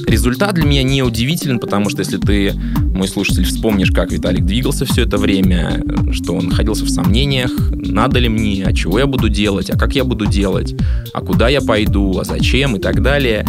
Результат 0.08 0.54
для 0.54 0.66
меня 0.66 0.84
не 0.84 1.02
удивителен, 1.02 1.60
потому 1.60 1.90
что 1.90 2.00
если 2.00 2.18
ты, 2.18 2.54
мой 2.96 3.08
слушатель, 3.08 3.44
вспомнишь, 3.44 3.92
как 3.92 4.12
Виталик 4.12 4.46
двигался 4.46 4.86
все 4.86 5.04
это 5.04 5.18
время, 5.18 5.84
что 6.12 6.34
он 6.34 6.48
находился 6.48 6.86
в 6.86 6.90
сомнениях, 6.90 7.52
надо 7.72 8.20
ли 8.20 8.30
мне, 8.30 8.64
а 8.66 8.74
чего 8.74 9.00
я 9.00 9.06
буду 9.06 9.30
делать, 9.30 9.70
а 9.70 9.78
как 9.78 9.96
я 9.96 10.04
буду 10.04 10.26
делать, 10.26 10.76
а 11.14 11.22
куда 11.22 11.50
я 11.50 11.62
пойду, 11.62 12.18
а 12.18 12.24
зачем 12.24 12.78
и 12.78 12.80
так 12.80 13.02
далее, 13.02 13.46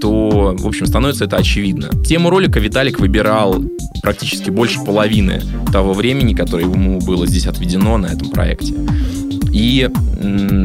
то, 0.00 0.56
в 0.58 0.66
общем, 0.66 0.86
становится 0.86 1.26
это 1.26 1.36
очевидно. 1.36 1.90
Тему 2.04 2.30
ролика 2.30 2.58
Виталик 2.58 2.98
выбирал 2.98 3.62
практически 4.02 4.50
больше 4.50 4.80
половины 4.80 5.42
того 5.70 5.92
времени, 5.92 6.34
которое 6.34 6.64
ему 6.64 6.98
было 7.00 7.26
здесь 7.26 7.46
отведено 7.46 7.98
на 7.98 8.06
этом 8.06 8.30
проекте. 8.30 8.74
И 9.52 9.88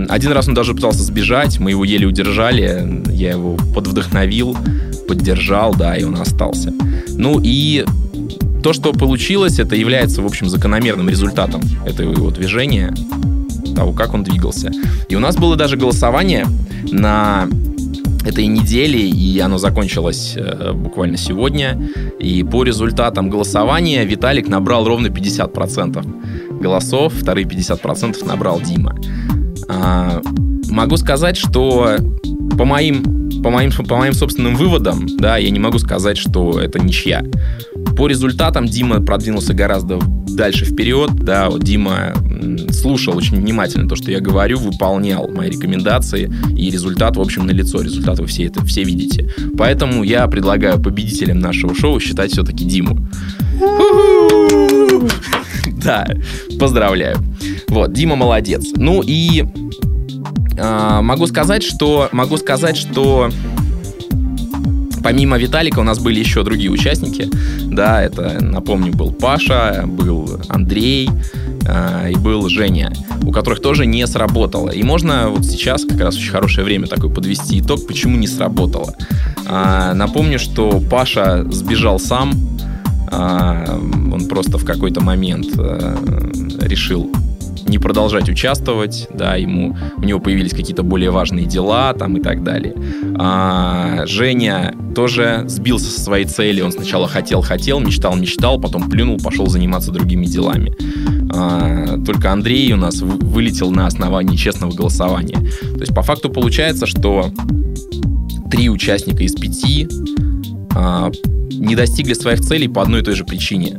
один 0.08 0.32
раз 0.32 0.48
он 0.48 0.54
даже 0.54 0.74
пытался 0.74 1.04
сбежать, 1.04 1.60
мы 1.60 1.72
его 1.72 1.84
еле 1.84 2.08
удержали, 2.08 3.04
я 3.12 3.32
его 3.32 3.58
подвдохновил, 3.76 4.58
поддержал, 5.08 5.74
да, 5.76 5.96
и 5.96 6.04
он 6.04 6.16
остался. 6.16 6.74
Ну 7.10 7.40
и 7.42 7.86
то, 8.64 8.74
что 8.74 8.92
получилось, 8.94 9.60
это 9.60 9.76
является, 9.76 10.22
в 10.22 10.26
общем, 10.26 10.50
закономерным 10.50 11.10
результатом 11.10 11.62
этого 11.86 12.12
его 12.12 12.32
движения, 12.32 12.94
того, 13.76 13.94
как 13.94 14.14
он 14.14 14.24
двигался. 14.24 14.72
И 15.10 15.16
у 15.16 15.20
нас 15.20 15.38
было 15.38 15.56
даже 15.56 15.78
голосование 15.78 16.46
на 16.92 17.48
этой 18.26 18.48
неделе, 18.48 19.08
и 19.08 19.40
оно 19.40 19.58
закончилось 19.58 20.34
э, 20.36 20.74
буквально 20.74 21.18
сегодня. 21.18 21.90
И 22.20 22.44
по 22.44 22.64
результатам 22.64 23.30
голосования 23.30 24.04
Виталик 24.04 24.50
набрал 24.50 24.86
ровно 24.86 25.08
50% 25.08 26.60
голосов, 26.60 27.14
вторые 27.14 27.48
50% 27.48 28.26
набрал 28.26 28.60
Дима. 28.60 28.98
А, 29.70 30.22
могу 30.70 30.98
сказать, 30.98 31.38
что 31.38 31.98
по 32.58 32.66
моим 32.66 33.27
по 33.48 33.52
моим, 33.52 33.72
по 33.72 33.96
моим 33.96 34.14
собственным 34.14 34.58
выводам, 34.58 35.08
да, 35.20 35.38
я 35.38 35.50
не 35.50 35.60
могу 35.60 35.80
сказать, 35.80 36.18
что 36.18 36.60
это 36.60 36.80
ничья. 36.80 37.24
По 37.96 38.10
результатам 38.10 38.66
Дима 38.66 39.02
продвинулся 39.02 39.54
гораздо 39.54 40.02
дальше 40.28 40.66
вперед, 40.66 41.12
да, 41.14 41.50
вот 41.50 41.64
Дима 41.64 42.14
слушал 42.72 43.16
очень 43.16 43.38
внимательно 43.38 43.88
то, 43.88 43.96
что 43.96 44.12
я 44.12 44.20
говорю, 44.20 44.58
выполнял 44.58 45.30
мои 45.30 45.50
рекомендации, 45.50 46.30
и 46.58 46.70
результат, 46.70 47.16
в 47.16 47.22
общем, 47.22 47.46
на 47.46 47.52
лицо. 47.52 47.80
Результат 47.82 48.20
вы 48.20 48.26
все 48.26 48.48
это 48.48 48.66
все 48.66 48.84
видите. 48.84 49.30
Поэтому 49.58 50.04
я 50.04 50.28
предлагаю 50.28 50.78
победителем 50.82 51.40
нашего 51.40 51.74
шоу 51.74 52.02
считать 52.02 52.34
все-таки 52.34 52.66
Диму. 52.66 52.98
Да, 55.68 56.06
поздравляю. 56.60 57.16
Вот, 57.70 57.94
Дима 57.94 58.18
молодец. 58.18 58.66
Ну 58.76 59.02
и 59.06 59.46
а, 60.58 61.02
могу 61.02 61.28
сказать, 61.28 61.64
что 61.64 62.10
могу 62.12 62.38
сказать, 62.38 62.78
что 62.78 63.30
помимо 65.08 65.38
Виталика 65.38 65.80
у 65.80 65.84
нас 65.84 66.00
были 66.00 66.20
еще 66.20 66.44
другие 66.44 66.70
участники. 66.70 67.30
Да, 67.64 68.02
это, 68.02 68.40
напомню, 68.42 68.92
был 68.92 69.12
Паша, 69.12 69.86
был 69.88 70.42
Андрей 70.50 71.10
э, 71.66 72.12
и 72.12 72.16
был 72.16 72.50
Женя, 72.50 72.92
у 73.24 73.32
которых 73.32 73.62
тоже 73.62 73.86
не 73.86 74.06
сработало. 74.06 74.70
И 74.70 74.84
можно 74.84 75.30
вот 75.30 75.46
сейчас 75.46 75.86
как 75.86 76.02
раз 76.02 76.18
очень 76.18 76.32
хорошее 76.32 76.66
время 76.66 76.88
такое 76.88 77.10
подвести 77.10 77.60
итог, 77.60 77.88
почему 77.88 78.18
не 78.18 78.28
сработало. 78.28 78.96
Э, 79.48 79.94
напомню, 79.94 80.40
что 80.40 80.82
Паша 80.82 81.46
сбежал 81.52 82.00
сам. 82.00 82.34
Он 83.10 84.26
просто 84.28 84.58
в 84.58 84.66
какой-то 84.66 85.00
момент 85.00 85.48
э, 85.58 85.96
решил 86.60 87.10
не 87.66 87.78
продолжать 87.80 88.30
участвовать, 88.30 89.08
да, 89.14 89.36
ему, 89.36 89.76
у 89.98 90.04
него 90.04 90.20
появились 90.20 90.52
какие-то 90.52 90.84
более 90.84 91.12
важные 91.12 91.46
дела 91.46 91.94
там 91.94 92.18
и 92.18 92.22
так 92.22 92.44
далее. 92.44 92.76
А, 93.18 94.06
Женя 94.06 94.74
тоже 94.96 95.44
сбился 95.48 95.92
со 95.92 96.02
своей 96.02 96.26
цели, 96.26 96.62
он 96.62 96.72
сначала 96.72 97.08
хотел-хотел, 97.08 97.80
мечтал-мечтал, 97.80 98.60
потом 98.60 98.90
плюнул, 98.90 99.18
пошел 99.18 99.48
заниматься 99.48 99.92
другими 99.92 100.26
делами. 100.26 100.76
А, 101.34 102.00
только 102.06 102.32
Андрей 102.32 102.74
у 102.74 102.78
нас 102.78 103.02
вылетел 103.02 103.72
на 103.72 103.88
основании 103.88 104.36
честного 104.36 104.74
голосования. 104.74 105.38
То 105.62 105.80
есть 105.80 105.94
по 105.94 106.02
факту 106.02 106.30
получается, 106.30 106.86
что 106.86 107.32
три 108.50 108.70
участника 108.70 109.24
из 109.24 109.36
пяти 109.36 109.88
а, 110.76 111.12
не 111.52 111.76
достигли 111.76 112.14
своих 112.14 112.42
целей 112.42 112.68
по 112.68 112.82
одной 112.82 113.02
и 113.02 113.04
той 113.04 113.16
же 113.16 113.24
причине 113.24 113.78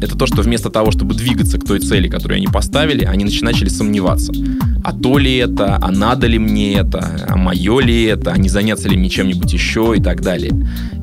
это 0.00 0.16
то, 0.16 0.26
что 0.26 0.42
вместо 0.42 0.70
того, 0.70 0.90
чтобы 0.90 1.14
двигаться 1.14 1.58
к 1.58 1.64
той 1.64 1.80
цели, 1.80 2.08
которую 2.08 2.36
они 2.36 2.46
поставили, 2.46 3.04
они 3.04 3.24
начали 3.42 3.68
сомневаться. 3.68 4.32
А 4.82 4.92
то 4.92 5.18
ли 5.18 5.36
это, 5.36 5.78
а 5.80 5.90
надо 5.90 6.26
ли 6.26 6.38
мне 6.38 6.74
это, 6.74 7.26
а 7.28 7.36
мое 7.36 7.80
ли 7.80 8.04
это, 8.04 8.32
а 8.32 8.38
не 8.38 8.48
заняться 8.48 8.88
ли 8.88 8.96
мне 8.96 9.08
чем-нибудь 9.08 9.52
еще 9.52 9.94
и 9.96 10.02
так 10.02 10.22
далее. 10.22 10.52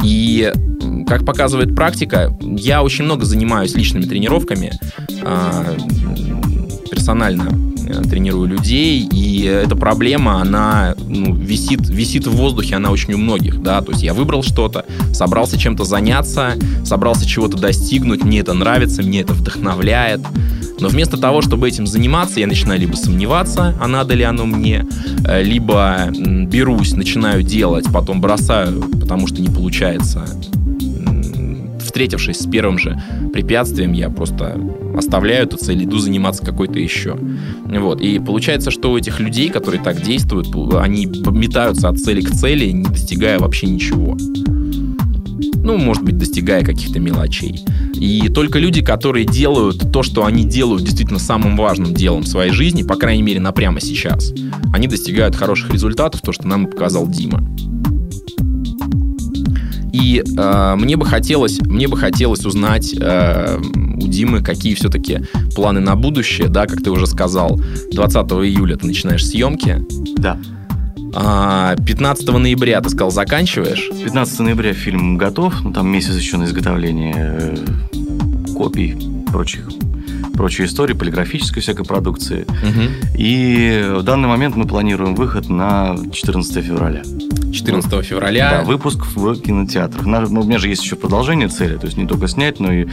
И 0.03 0.51
как 1.07 1.25
показывает 1.25 1.75
практика, 1.75 2.35
я 2.41 2.83
очень 2.83 3.05
много 3.05 3.25
занимаюсь 3.25 3.75
личными 3.75 4.05
тренировками, 4.05 4.71
а, 5.23 5.75
персонально 6.89 7.66
тренирую 8.09 8.47
людей, 8.47 9.07
и 9.11 9.43
эта 9.43 9.75
проблема, 9.75 10.41
она 10.41 10.95
ну, 11.07 11.33
висит, 11.33 11.87
висит 11.89 12.27
в 12.27 12.31
воздухе, 12.31 12.75
она 12.75 12.91
очень 12.91 13.13
у 13.13 13.17
многих, 13.17 13.61
да, 13.61 13.81
то 13.81 13.91
есть 13.91 14.03
я 14.03 14.13
выбрал 14.13 14.43
что-то, 14.43 14.85
собрался 15.13 15.57
чем-то 15.57 15.83
заняться, 15.83 16.53
собрался 16.83 17.25
чего-то 17.27 17.57
достигнуть, 17.57 18.23
мне 18.23 18.39
это 18.39 18.53
нравится, 18.53 19.01
мне 19.01 19.21
это 19.21 19.33
вдохновляет, 19.33 20.21
но 20.79 20.89
вместо 20.89 21.17
того, 21.17 21.41
чтобы 21.41 21.67
этим 21.67 21.87
заниматься, 21.87 22.39
я 22.39 22.47
начинаю 22.47 22.79
либо 22.79 22.95
сомневаться, 22.95 23.75
а 23.79 23.87
надо 23.87 24.13
ли 24.13 24.23
оно 24.23 24.45
мне, 24.45 24.85
э, 25.25 25.43
либо 25.43 26.09
берусь, 26.11 26.93
начинаю 26.93 27.43
делать, 27.43 27.85
потом 27.91 28.21
бросаю, 28.21 28.83
потому 28.99 29.27
что 29.27 29.41
не 29.41 29.49
получается 29.49 30.25
встретившись 31.97 32.41
с 32.41 32.45
первым 32.45 32.77
же 32.77 33.01
препятствием, 33.33 33.91
я 33.93 34.11
просто 34.11 34.55
оставляю 34.95 35.47
эту 35.47 35.57
цель, 35.57 35.83
иду 35.83 35.97
заниматься 35.97 36.45
какой-то 36.45 36.77
еще. 36.77 37.17
Вот. 37.65 38.01
И 38.01 38.19
получается, 38.19 38.69
что 38.69 38.91
у 38.91 38.97
этих 38.99 39.19
людей, 39.19 39.49
которые 39.49 39.81
так 39.81 40.03
действуют, 40.03 40.47
они 40.75 41.07
метаются 41.07 41.89
от 41.89 41.97
цели 41.97 42.21
к 42.21 42.29
цели, 42.29 42.69
не 42.69 42.83
достигая 42.83 43.39
вообще 43.39 43.65
ничего. 43.65 44.15
ну, 45.63 45.77
может 45.77 46.03
быть, 46.03 46.19
достигая 46.19 46.63
каких-то 46.63 46.99
мелочей. 46.99 47.65
И 47.95 48.29
только 48.29 48.59
люди, 48.59 48.83
которые 48.83 49.25
делают 49.25 49.91
то, 49.91 50.03
что 50.03 50.23
они 50.23 50.43
делают 50.43 50.83
действительно 50.83 51.19
самым 51.19 51.57
важным 51.57 51.95
делом 51.95 52.21
в 52.21 52.27
своей 52.27 52.51
жизни, 52.51 52.83
по 52.83 52.95
крайней 52.95 53.23
мере, 53.23 53.39
на 53.39 53.51
прямо 53.51 53.81
сейчас, 53.81 54.31
они 54.71 54.87
достигают 54.87 55.35
хороших 55.35 55.71
результатов, 55.73 56.21
то, 56.21 56.31
что 56.31 56.47
нам 56.47 56.67
показал 56.67 57.07
Дима. 57.07 57.43
И 59.99 60.21
э, 60.21 60.75
мне 60.75 60.95
бы 60.95 61.05
хотелось, 61.05 61.59
мне 61.61 61.87
бы 61.87 61.97
хотелось 61.97 62.45
узнать 62.45 62.93
э, 62.99 63.57
у 63.59 64.07
Димы, 64.07 64.43
какие 64.43 64.75
все-таки 64.75 65.21
планы 65.55 65.79
на 65.79 65.95
будущее, 65.95 66.49
да, 66.49 66.67
как 66.67 66.83
ты 66.83 66.91
уже 66.91 67.07
сказал, 67.07 67.59
20 67.91 68.15
июля 68.15 68.77
ты 68.77 68.85
начинаешь 68.85 69.25
съемки. 69.25 69.83
Да. 70.17 70.37
15 71.13 72.29
а, 72.29 72.37
ноября, 72.37 72.79
ты 72.81 72.89
сказал, 72.89 73.09
заканчиваешь? 73.09 73.89
15 74.03 74.39
ноября 74.39 74.73
фильм 74.73 75.17
готов, 75.17 75.63
ну 75.63 75.73
там 75.73 75.87
месяц 75.87 76.15
еще 76.15 76.37
на 76.37 76.43
изготовление 76.43 77.15
э, 77.17 77.55
копий 78.53 78.95
прочих 79.31 79.67
прочей 80.37 80.65
истории, 80.65 80.93
полиграфической 80.93 81.61
всякой 81.61 81.85
продукции. 81.85 82.43
Угу. 82.43 83.17
И 83.17 83.91
в 83.97 84.03
данный 84.03 84.29
момент 84.29 84.55
мы 84.55 84.65
планируем 84.65 85.15
выход 85.15 85.49
на 85.49 85.97
14 86.13 86.63
февраля. 86.63 87.03
14 87.51 87.91
вот. 87.91 88.05
февраля. 88.05 88.59
Да, 88.59 88.63
выпуск 88.63 89.05
в 89.15 89.35
кинотеатрах. 89.41 90.05
Ну, 90.05 90.41
у 90.41 90.43
меня 90.43 90.59
же 90.59 90.69
есть 90.69 90.83
еще 90.83 90.95
продолжение 90.95 91.47
цели, 91.47 91.77
то 91.77 91.85
есть 91.85 91.97
не 91.97 92.07
только 92.07 92.27
снять, 92.27 92.59
но 92.59 92.71
и 92.71 92.87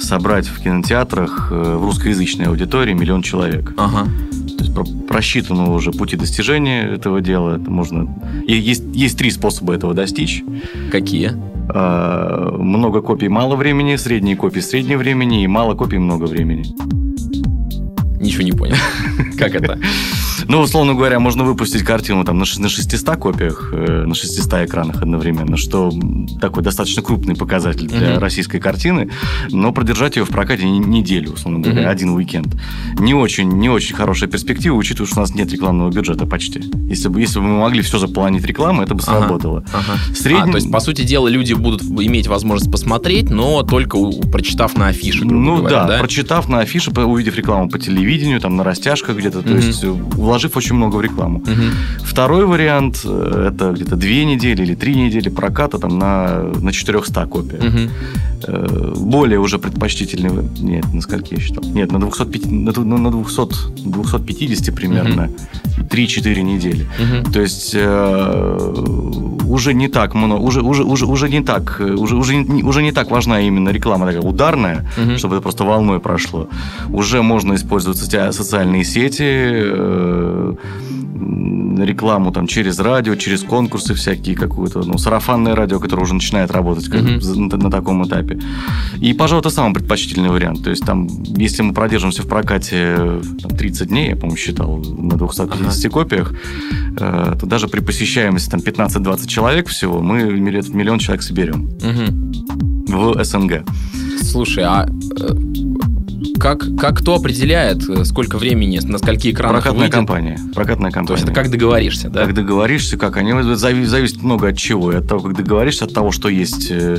собрать 0.00 0.46
в 0.46 0.62
кинотеатрах 0.62 1.48
э, 1.50 1.76
в 1.76 1.84
русскоязычной 1.84 2.46
аудитории 2.46 2.92
миллион 2.92 3.22
человек. 3.22 3.72
Ага. 3.76 4.08
То 4.56 4.64
есть 4.64 5.08
просчитаны 5.08 5.70
уже 5.70 5.90
пути 5.90 6.16
достижения 6.16 6.82
этого 6.82 7.20
дела. 7.20 7.56
Это 7.56 7.70
можно... 7.70 8.14
И 8.46 8.54
есть, 8.54 8.84
есть 8.94 9.18
три 9.18 9.30
способа 9.30 9.74
этого 9.74 9.94
достичь. 9.94 10.44
Какие? 10.90 11.32
А, 11.68 12.56
много 12.58 13.00
копий 13.00 13.28
мало 13.28 13.56
времени, 13.56 13.96
средние 13.96 14.36
копии 14.36 14.60
среднее 14.60 14.98
времени 14.98 15.42
и 15.44 15.46
мало 15.46 15.74
копий 15.74 15.98
много 15.98 16.24
времени. 16.24 16.64
Ничего 18.20 18.42
не 18.42 18.52
понял. 18.52 18.76
Как 19.38 19.54
это? 19.54 19.78
Ну, 20.48 20.60
условно 20.60 20.94
говоря, 20.94 21.20
можно 21.20 21.44
выпустить 21.44 21.82
картину 21.82 22.24
там 22.24 22.38
на 22.38 22.44
600 22.44 23.16
копиях, 23.16 23.70
э, 23.72 24.04
на 24.06 24.14
600 24.14 24.64
экранах 24.64 25.02
одновременно, 25.02 25.56
что 25.56 25.92
такой 26.40 26.62
достаточно 26.62 27.02
крупный 27.02 27.34
показатель 27.34 27.86
для 27.86 28.18
российской 28.18 28.60
картины, 28.60 29.10
но 29.50 29.72
продержать 29.72 30.16
ее 30.16 30.24
в 30.24 30.30
прокате 30.30 30.68
неделю, 30.68 31.32
условно 31.32 31.60
говоря, 31.60 31.88
один 31.88 32.10
уикенд. 32.10 32.54
Не 32.98 33.14
очень, 33.14 33.48
не 33.48 33.68
очень 33.68 33.94
хорошая 33.94 34.28
перспектива, 34.28 34.74
учитывая, 34.74 35.06
что 35.06 35.18
у 35.18 35.20
нас 35.20 35.34
нет 35.34 35.52
рекламного 35.52 35.90
бюджета 35.90 36.26
почти. 36.26 36.62
Если 36.88 37.08
бы, 37.08 37.20
если 37.20 37.38
бы 37.38 37.46
мы 37.46 37.60
могли 37.60 37.82
все 37.82 37.98
заполонить 37.98 38.44
рекламой, 38.44 38.84
это 38.84 38.94
бы 38.94 39.02
сработало. 39.02 39.64
Ага, 39.72 39.84
ага. 39.92 40.14
Средний... 40.14 40.50
А, 40.50 40.52
то 40.52 40.56
есть, 40.56 40.70
по 40.70 40.80
сути 40.80 41.02
дела, 41.02 41.28
люди 41.28 41.54
будут 41.54 41.82
иметь 41.82 42.26
возможность 42.26 42.70
посмотреть, 42.70 43.30
но 43.30 43.62
только 43.62 43.98
прочитав 44.30 44.76
на 44.76 44.88
афише, 44.88 45.24
Ну 45.24 45.58
говоря, 45.58 45.76
да, 45.76 45.86
да, 45.86 45.98
прочитав 45.98 46.48
на 46.48 46.60
афише, 46.60 46.90
увидев 46.90 47.36
рекламу 47.36 47.68
по 47.68 47.78
телевидению, 47.78 48.40
там 48.40 48.56
на 48.56 48.64
растяжках 48.64 49.16
где-то, 49.16 49.42
то 49.42 49.54
есть 49.54 49.84
вложив 50.34 50.56
очень 50.56 50.76
много 50.76 50.96
в 50.96 51.00
рекламу. 51.00 51.38
Угу. 51.38 52.04
Второй 52.04 52.44
вариант 52.44 53.00
э, 53.04 53.50
это 53.52 53.70
где-то 53.70 53.96
две 53.96 54.24
недели 54.24 54.62
или 54.62 54.74
три 54.74 54.96
недели 54.96 55.30
проката 55.30 55.78
там 55.78 55.98
на, 55.98 56.42
на 56.60 56.72
400 56.72 57.26
копиях. 57.26 57.62
Угу. 57.64 59.04
Более 59.10 59.38
уже 59.38 59.58
предпочтительный... 59.58 60.30
Нет, 60.60 60.92
на 60.92 61.00
скольки 61.00 61.34
я 61.34 61.40
считал? 61.40 61.64
Нет, 61.64 61.92
на, 61.92 62.00
205, 62.00 62.46
на, 62.46 62.98
на 62.98 63.10
200, 63.10 63.88
250 63.88 64.74
примерно. 64.74 65.22
Угу. 65.22 65.32
3-4 65.84 66.42
недели. 66.42 66.86
Угу. 66.98 67.32
То 67.32 67.40
есть 67.40 67.74
э, 67.74 68.74
уже 69.46 69.74
не 69.74 69.88
так 69.88 70.14
много, 70.14 70.40
уже, 70.40 70.60
уже, 70.60 70.82
уже, 70.82 71.06
уже 71.06 71.28
не 71.28 71.42
так, 71.42 71.80
уже, 71.80 72.16
уже, 72.16 72.34
уже 72.36 72.82
не 72.82 72.92
так 72.92 73.10
важна 73.10 73.40
именно 73.40 73.70
реклама 73.70 74.06
такая 74.06 74.22
ударная, 74.22 74.84
угу. 74.98 75.16
чтобы 75.16 75.36
это 75.36 75.42
просто 75.42 75.64
волной 75.64 76.00
прошло. 76.00 76.48
Уже 76.90 77.22
можно 77.22 77.54
использовать 77.54 77.98
социальные 77.98 78.84
сети, 78.84 79.22
э, 79.22 80.23
рекламу 82.04 82.32
там 82.32 82.46
через 82.46 82.78
радио, 82.80 83.16
через 83.16 83.42
конкурсы 83.42 83.94
всякие, 83.94 84.36
какую-то, 84.36 84.82
ну, 84.82 84.98
сарафанное 84.98 85.54
радио, 85.54 85.80
которое 85.80 86.02
уже 86.02 86.14
начинает 86.14 86.50
работать 86.50 86.88
как, 86.88 87.00
mm-hmm. 87.00 87.50
на, 87.50 87.56
на 87.56 87.70
таком 87.70 88.06
этапе. 88.06 88.38
И, 89.00 89.14
пожалуй, 89.14 89.40
это 89.40 89.50
самый 89.50 89.72
предпочтительный 89.72 90.28
вариант. 90.28 90.62
То 90.62 90.70
есть 90.70 90.84
там, 90.84 91.08
если 91.38 91.62
мы 91.62 91.72
продержимся 91.72 92.22
в 92.22 92.26
прокате 92.26 93.20
там, 93.42 93.56
30 93.56 93.88
дней, 93.88 94.08
я, 94.10 94.16
по-моему, 94.16 94.36
считал, 94.36 94.76
на 94.76 95.16
250 95.16 95.84
ага. 95.84 95.90
копиях, 95.90 96.34
э, 97.00 97.36
то 97.40 97.46
даже 97.46 97.68
при 97.68 97.80
посещаемости 97.80 98.50
там 98.50 98.60
15-20 98.60 99.26
человек 99.26 99.68
всего, 99.68 100.00
мы 100.00 100.24
миллион 100.24 100.98
человек 100.98 101.22
соберем. 101.22 101.64
Угу. 101.64 102.96
В 102.96 103.24
СНГ. 103.24 103.64
Слушай, 104.22 104.64
а 104.64 104.86
э, 105.20 105.53
как, 106.44 106.66
как 106.78 106.98
кто 106.98 107.14
определяет, 107.14 107.88
э, 107.88 108.04
сколько 108.04 108.36
времени, 108.36 108.78
на 108.84 108.98
скольки 108.98 109.30
экранах 109.30 109.62
Прокатная 109.62 109.84
выйдет? 109.84 109.94
компания. 109.94 110.38
Прокатная 110.54 110.90
компания. 110.90 111.06
То 111.06 111.14
есть 111.14 111.24
это 111.24 111.32
как 111.32 111.50
договоришься, 111.50 112.10
да? 112.10 112.26
Как 112.26 112.34
договоришься, 112.34 112.98
как 112.98 113.16
они... 113.16 113.32
Зависит, 113.54 113.88
зависит 113.88 114.22
много 114.22 114.48
от 114.48 114.58
чего. 114.58 114.92
И 114.92 114.96
от 114.96 115.08
того, 115.08 115.22
как 115.22 115.36
договоришься, 115.38 115.86
от 115.86 115.94
того, 115.94 116.10
что 116.12 116.28
есть, 116.28 116.70
э, 116.70 116.98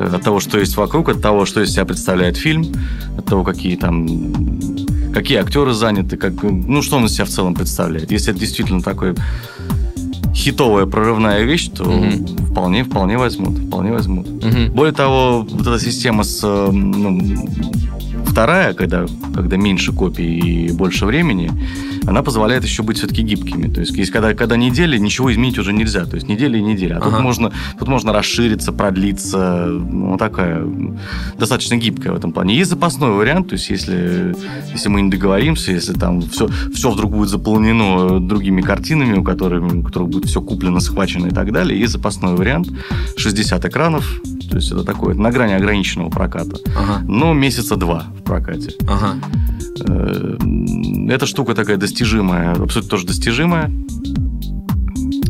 от 0.00 0.22
того, 0.24 0.40
что 0.40 0.58
есть 0.58 0.76
вокруг, 0.76 1.08
от 1.08 1.22
того, 1.22 1.46
что 1.46 1.62
из 1.62 1.70
себя 1.70 1.84
представляет 1.84 2.36
фильм, 2.36 2.66
от 3.16 3.26
того, 3.26 3.44
какие 3.44 3.76
там 3.76 4.08
какие 5.14 5.38
актеры 5.38 5.72
заняты, 5.72 6.16
как, 6.16 6.42
ну, 6.42 6.82
что 6.82 6.96
он 6.96 7.04
из 7.06 7.14
себя 7.14 7.26
в 7.26 7.28
целом 7.28 7.54
представляет. 7.54 8.10
Если 8.10 8.32
это 8.32 8.40
действительно 8.40 8.82
такой 8.82 9.14
хитовая 10.34 10.86
прорывная 10.86 11.42
вещь, 11.42 11.68
то 11.68 11.84
mm-hmm. 11.84 12.50
вполне, 12.50 12.84
вполне 12.84 13.18
возьмут, 13.18 13.58
вполне 13.58 13.92
возьмут. 13.92 14.26
Mm-hmm. 14.26 14.70
Более 14.70 14.94
того, 14.94 15.46
вот 15.48 15.66
эта 15.66 15.78
система 15.78 16.24
с 16.24 16.40
э, 16.42 16.70
ну, 16.72 17.20
Вторая, 18.30 18.74
когда, 18.74 19.06
когда 19.34 19.56
меньше 19.56 19.92
копий 19.92 20.38
и 20.38 20.72
больше 20.72 21.04
времени, 21.04 21.50
она 22.06 22.22
позволяет 22.22 22.62
еще 22.62 22.84
быть 22.84 22.98
все-таки 22.98 23.22
гибкими. 23.22 23.66
То 23.66 23.80
есть, 23.80 23.96
есть 23.96 24.12
когда, 24.12 24.34
когда 24.34 24.56
недели, 24.56 24.98
ничего 24.98 25.32
изменить 25.32 25.58
уже 25.58 25.72
нельзя. 25.72 26.04
То 26.04 26.14
есть 26.14 26.28
неделя 26.28 26.56
и 26.56 26.62
неделя. 26.62 26.94
А 26.94 26.98
ага. 26.98 27.10
тут, 27.10 27.20
можно, 27.20 27.52
тут 27.78 27.88
можно 27.88 28.12
расшириться, 28.12 28.72
продлиться. 28.72 29.66
Ну, 29.66 30.16
такая 30.16 30.64
достаточно 31.38 31.74
гибкая 31.76 32.12
в 32.12 32.16
этом 32.16 32.32
плане. 32.32 32.56
Есть 32.56 32.70
запасной 32.70 33.10
вариант, 33.10 33.48
то 33.48 33.54
есть 33.54 33.68
если, 33.68 34.36
если 34.72 34.88
мы 34.88 35.02
не 35.02 35.10
договоримся, 35.10 35.72
если 35.72 35.92
там 35.92 36.20
все, 36.22 36.48
все 36.72 36.90
вдруг 36.90 37.10
будет 37.10 37.28
заполнено 37.28 38.20
другими 38.20 38.62
картинами, 38.62 39.18
у 39.18 39.24
которых, 39.24 39.72
у 39.72 39.82
которых 39.82 40.08
будет 40.08 40.19
все 40.26 40.40
куплено, 40.40 40.80
схвачено 40.80 41.26
и 41.26 41.30
так 41.30 41.52
далее, 41.52 41.78
есть 41.78 41.92
запасной 41.92 42.34
вариант. 42.34 42.70
60 43.16 43.64
экранов, 43.64 44.20
то 44.50 44.56
есть 44.56 44.72
это 44.72 44.84
такое 44.84 45.14
на 45.14 45.30
грани 45.30 45.52
ограниченного 45.52 46.10
проката. 46.10 46.56
Ага. 46.76 47.04
Но 47.06 47.32
месяца 47.32 47.76
два 47.76 48.06
в 48.18 48.22
прокате. 48.22 48.74
Ага. 48.88 49.16
Э, 49.86 50.36
эта 51.08 51.26
штука 51.26 51.54
такая 51.54 51.76
достижимая, 51.76 52.52
абсолютно 52.52 52.90
тоже 52.90 53.06
достижимая. 53.06 53.70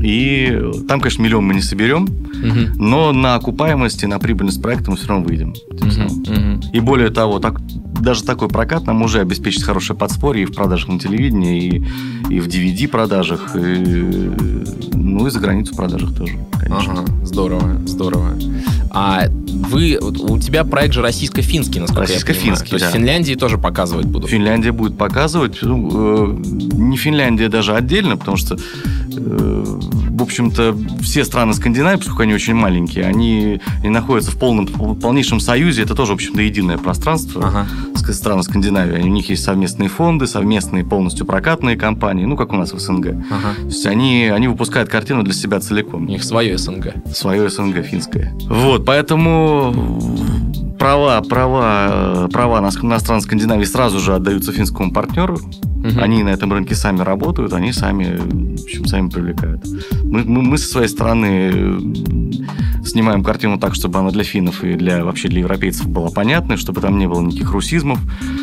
И 0.02 0.58
там, 0.88 1.00
конечно, 1.00 1.22
миллион 1.22 1.44
мы 1.44 1.54
не 1.54 1.60
соберем, 1.60 2.04
угу. 2.04 2.82
но 2.82 3.12
на 3.12 3.34
окупаемости, 3.34 4.06
на 4.06 4.18
прибыльность 4.18 4.62
проекта 4.62 4.90
мы 4.90 4.96
все 4.96 5.08
равно 5.08 5.26
выйдем. 5.26 5.54
Угу. 5.70 6.32
Угу. 6.32 6.72
И 6.72 6.80
более 6.80 7.10
того, 7.10 7.38
так, 7.38 7.60
даже 8.00 8.24
такой 8.24 8.48
прокат 8.48 8.86
нам 8.86 9.02
уже 9.02 9.20
обеспечит 9.20 9.62
хорошее 9.62 9.98
подспорье 9.98 10.44
и 10.44 10.46
в 10.46 10.52
продажах 10.54 10.88
на 10.88 10.98
телевидении, 10.98 11.84
и, 12.30 12.34
и 12.34 12.40
в 12.40 12.48
DVD-продажах, 12.48 13.54
и, 13.56 14.30
ну 14.94 15.26
и 15.26 15.30
за 15.30 15.40
границу 15.40 15.74
продажах 15.74 16.14
тоже, 16.16 16.38
конечно. 16.58 16.92
Ага, 16.92 17.26
здорово, 17.26 17.80
здорово. 17.86 18.38
А 18.92 19.26
вы, 19.28 19.98
у 20.00 20.38
тебя 20.38 20.64
проект 20.64 20.94
же 20.94 21.02
российско-финский, 21.02 21.80
насколько 21.80 22.02
российско-финский, 22.02 22.48
я 22.48 22.56
понимаю. 22.56 22.68
То 22.70 22.74
есть 22.74 22.84
да. 22.86 22.90
в 22.90 22.94
Финляндии 22.94 23.34
тоже 23.34 23.58
показывать 23.58 24.06
будут? 24.06 24.30
Финляндия 24.30 24.72
будет 24.72 24.98
показывать. 24.98 25.58
Ну, 25.62 26.32
э, 26.32 26.42
не 26.42 26.96
Финляндия 26.96 27.48
даже 27.48 27.74
отдельно, 27.74 28.16
потому 28.16 28.36
что 28.36 28.58
в 29.18 30.23
общем-то, 30.23 30.77
все 31.01 31.25
страны 31.25 31.55
Скандинавии, 31.55 31.99
поскольку 31.99 32.23
они 32.23 32.35
очень 32.35 32.55
маленькие, 32.55 33.05
они, 33.05 33.61
они 33.81 33.88
находятся 33.88 34.31
в 34.31 34.38
полном, 34.38 34.66
в 34.66 34.99
полнейшем 35.01 35.40
союзе. 35.40 35.83
Это 35.83 35.94
тоже, 35.94 36.12
в 36.12 36.14
общем-то, 36.16 36.42
единое 36.42 36.79
пространство 36.79 37.46
ага. 37.46 38.12
страны 38.12 38.42
Скандинавии. 38.42 39.03
У 39.03 39.09
них 39.09 39.29
есть 39.31 39.42
совместные 39.42 39.88
фонды, 39.88 40.27
совместные 40.27 40.85
полностью 40.85 41.27
прокатные 41.27 41.77
компании, 41.77 42.25
ну, 42.25 42.37
как 42.37 42.53
у 42.53 42.57
нас 42.57 42.73
в 42.73 42.79
СНГ. 42.79 43.07
Ага. 43.31 43.55
То 43.61 43.66
есть 43.66 43.87
они, 43.87 44.27
они 44.27 44.49
выпускают 44.49 44.88
картину 44.88 45.23
для 45.23 45.35
себя 45.35 45.61
целиком. 45.61 46.05
У 46.05 46.09
них 46.09 46.25
свое 46.25 46.59
СНГ. 46.59 46.94
Свое 47.14 47.49
СНГ 47.49 47.85
финское. 47.85 48.33
Вот, 48.49 48.85
поэтому 48.85 50.01
права, 50.79 51.20
права, 51.20 52.29
права 52.33 52.61
на, 52.61 52.70
на 52.83 52.99
страны 52.99 53.20
Скандинавии 53.20 53.64
сразу 53.64 54.01
же 54.01 54.14
отдаются 54.14 54.53
финскому 54.53 54.92
партнеру. 54.92 55.38
Угу. 55.90 56.00
Они 56.00 56.22
на 56.22 56.31
этом 56.31 56.53
рынке 56.53 56.74
сами 56.74 57.00
работают, 57.00 57.53
они 57.53 57.72
сами, 57.72 58.16
в 58.57 58.62
общем, 58.62 58.87
сами 58.87 59.09
привлекают. 59.09 59.64
Мы, 60.05 60.24
мы, 60.24 60.42
мы 60.42 60.59
со 60.59 60.68
своей 60.68 60.88
стороны 60.88 61.50
э, 61.53 61.81
снимаем 62.85 63.22
картину 63.22 63.59
так, 63.59 63.74
чтобы 63.74 63.98
она 63.98 64.11
для 64.11 64.24
финнов 64.24 64.64
и 64.64 64.74
для 64.74 65.05
вообще 65.05 65.29
для 65.29 65.40
европейцев 65.40 65.88
была 65.88 66.11
понятной, 66.11 66.57
чтобы 66.57 66.81
там 66.81 66.98
не 66.98 67.07
было 67.07 67.20
никаких 67.20 67.53
русизмов, 67.53 67.98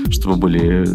чтобы 0.09 0.35
были, 0.37 0.85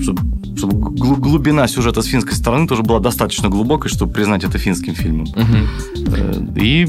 чтобы, 0.00 0.22
чтобы 0.56 0.90
глубина 0.94 1.66
сюжета 1.68 2.02
с 2.02 2.06
финской 2.06 2.34
стороны 2.34 2.66
тоже 2.66 2.82
была 2.82 3.00
достаточно 3.00 3.48
глубокой, 3.48 3.90
чтобы 3.90 4.12
признать 4.12 4.44
это 4.44 4.58
финским 4.58 4.94
фильмом. 4.94 5.26
Угу. 5.26 6.56
И 6.56 6.86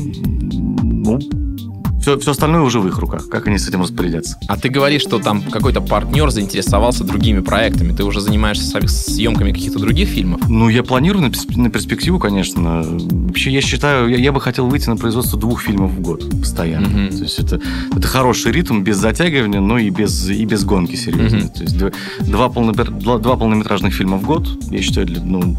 ну, 0.82 1.20
все, 2.10 2.20
все 2.20 2.32
остальное 2.32 2.62
уже 2.62 2.80
в 2.80 2.88
их 2.88 2.98
руках. 2.98 3.30
Как 3.30 3.48
они 3.48 3.58
с 3.58 3.68
этим 3.68 3.82
распорядятся? 3.82 4.38
А 4.48 4.58
ты 4.58 4.70
говоришь, 4.70 5.02
что 5.02 5.20
там 5.20 5.42
какой-то 5.42 5.82
партнер 5.82 6.30
заинтересовался 6.32 7.04
другими 7.04 7.42
проектами. 7.42 7.94
Ты 7.94 8.04
уже 8.04 8.22
занимаешься 8.22 8.80
съемками 8.88 9.52
каких-то 9.52 9.80
других 9.80 10.10
фильмов? 10.10 10.42
Ну, 10.48 10.70
я 10.70 10.84
планирую 10.84 11.32
на, 11.56 11.70
перспективу, 11.70 12.20
конечно. 12.20 12.84
Вообще, 12.84 13.52
я 13.52 13.62
считаю, 13.62 14.10
я, 14.10 14.18
я 14.18 14.32
бы 14.32 14.42
хотел 14.42 14.68
выйти 14.68 14.90
на 14.90 14.98
производство 14.98 15.40
двух 15.40 15.62
фильмов 15.62 15.92
в 15.92 16.02
год 16.02 16.30
постоянно. 16.40 16.88
Mm-hmm. 16.88 17.18
То 17.18 17.24
есть 17.24 17.40
это, 17.40 17.62
это 17.96 18.08
хороший 18.08 18.52
ритм, 18.52 18.82
без 18.82 18.98
затягивания, 18.98 19.60
но 19.60 19.78
и 19.78 19.90
без, 19.90 20.30
и 20.30 20.46
без 20.46 20.64
гонки 20.64 20.96
серьезной. 20.96 21.42
Mm-hmm. 21.42 21.58
То 21.58 21.62
есть 21.64 21.78
два, 21.78 21.92
два, 22.22 22.50
полномер, 22.50 22.92
два, 22.92 23.36
полнометражных 23.36 23.94
фильма 23.94 24.18
в 24.18 24.26
год, 24.26 24.48
я 24.72 24.82
считаю, 24.82 25.08
ну, 25.24 25.56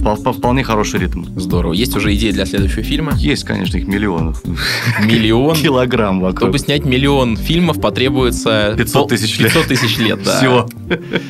вполне 0.00 0.64
хороший 0.64 1.00
ритм. 1.00 1.24
Здорово. 1.36 1.72
Есть 1.72 1.96
уже 1.96 2.14
идеи 2.14 2.30
для 2.30 2.46
следующего 2.46 2.82
фильма? 2.82 3.12
Есть, 3.16 3.44
конечно, 3.44 3.76
их 3.76 3.86
миллионов. 3.86 4.42
Миллион? 5.04 5.56
Килограмм 5.56 6.20
вокруг. 6.20 6.40
Чтобы 6.40 6.58
снять 6.58 6.84
миллион 6.84 7.36
фильмов, 7.36 7.80
потребуется... 7.80 8.74
500 8.76 9.08
тысяч 9.08 9.38
лет. 9.38 9.52
500 9.52 9.68
тысяч 9.68 9.98
лет, 9.98 10.22
да. 10.22 10.38
Всего. 10.38 10.68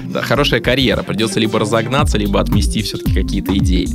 Да, 0.04 0.22
хорошая 0.22 0.60
карьера. 0.60 1.02
Придется 1.02 1.40
либо 1.40 1.58
разогнаться, 1.58 2.18
либо 2.18 2.40
отмести 2.40 2.82
все-таки 2.82 3.12
какие-то 3.14 3.56
идеи. 3.58 3.88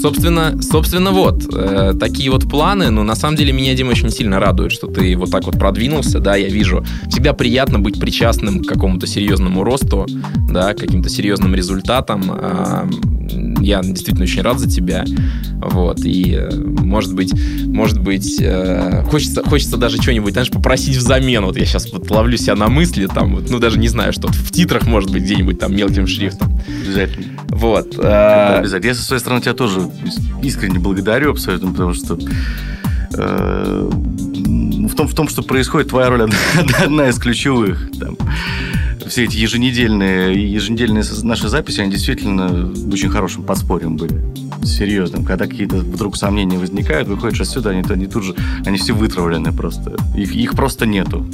Собственно, 0.00 0.60
собственно, 0.62 1.10
вот 1.10 1.44
э, 1.54 1.92
такие 1.98 2.30
вот 2.30 2.48
планы. 2.48 2.90
Но 2.90 3.02
на 3.02 3.14
самом 3.14 3.36
деле 3.36 3.52
меня 3.52 3.74
Дима 3.74 3.90
очень 3.90 4.10
сильно 4.10 4.40
радует, 4.40 4.72
что 4.72 4.86
ты 4.86 5.16
вот 5.16 5.30
так 5.30 5.44
вот 5.44 5.58
продвинулся, 5.58 6.20
да, 6.20 6.36
я 6.36 6.48
вижу. 6.48 6.84
Всегда 7.10 7.32
приятно 7.32 7.78
быть 7.78 8.00
причастным 8.00 8.62
к 8.62 8.68
какому-то 8.68 9.06
серьезному 9.06 9.62
росту, 9.62 10.06
да, 10.50 10.74
каким-то 10.74 11.08
серьезным 11.08 11.54
результатам. 11.54 12.22
Э, 12.28 12.86
я 13.60 13.82
действительно 13.82 14.24
очень 14.24 14.42
рад 14.42 14.58
за 14.58 14.68
тебя, 14.68 15.04
вот. 15.60 16.00
И 16.04 16.34
э, 16.34 16.50
может 16.54 17.14
быть, 17.14 17.32
может 17.66 18.00
быть, 18.00 18.38
э, 18.40 19.04
хочется, 19.04 19.42
хочется 19.42 19.76
даже 19.76 20.00
что-нибудь, 20.00 20.32
знаешь, 20.32 20.50
попросить 20.50 20.96
взамен. 20.96 21.44
Вот 21.44 21.56
я 21.56 21.64
сейчас 21.64 21.92
вот 21.92 22.10
ловлю 22.10 22.36
себя 22.36 22.56
на 22.56 22.68
мысли, 22.68 23.06
там, 23.06 23.36
вот, 23.36 23.50
ну 23.50 23.58
даже 23.58 23.78
не 23.78 23.88
знаю, 23.88 24.12
что 24.12 24.28
в 24.28 24.50
титрах 24.50 24.86
может 24.86 25.10
быть 25.10 25.22
где-нибудь 25.22 25.58
там 25.58 25.74
мелким 25.74 26.06
шрифтом. 26.06 26.60
Обязательно. 26.84 27.26
Вот. 27.48 27.98
Э, 27.98 28.58
обязательно. 28.58 28.88
Я 28.88 28.94
со 28.94 29.02
своей 29.02 29.20
стороны 29.20 29.42
тебя 29.42 29.54
тоже 29.54 29.80
искренне 30.42 30.78
благодарю 30.78 31.32
абсолютно, 31.32 31.72
потому 31.72 31.94
что 31.94 32.18
э, 33.14 33.90
в 33.90 34.94
том, 34.94 35.08
в 35.08 35.14
том, 35.14 35.28
что 35.28 35.42
происходит, 35.42 35.88
твоя 35.88 36.08
роль 36.08 36.22
одна, 36.22 36.36
одна 36.82 37.08
из 37.08 37.18
ключевых. 37.18 37.90
Там, 37.98 38.16
все 39.10 39.24
эти 39.24 39.36
еженедельные, 39.36 40.50
еженедельные 40.52 41.02
наши 41.22 41.48
записи, 41.48 41.80
они 41.80 41.90
действительно 41.90 42.72
очень 42.92 43.10
хорошим 43.10 43.42
подспорьем 43.42 43.96
были. 43.96 44.22
Серьезным. 44.64 45.24
Когда 45.24 45.46
какие-то 45.46 45.76
вдруг 45.76 46.16
сомнения 46.16 46.58
возникают, 46.58 47.08
выходишь 47.08 47.40
отсюда, 47.40 47.70
они, 47.70 47.82
они 47.88 48.06
тут 48.06 48.24
же, 48.24 48.34
они 48.64 48.78
все 48.78 48.92
вытравлены 48.92 49.52
просто. 49.52 49.96
Их, 50.16 50.32
их 50.34 50.54
просто 50.54 50.86
нету 50.86 51.26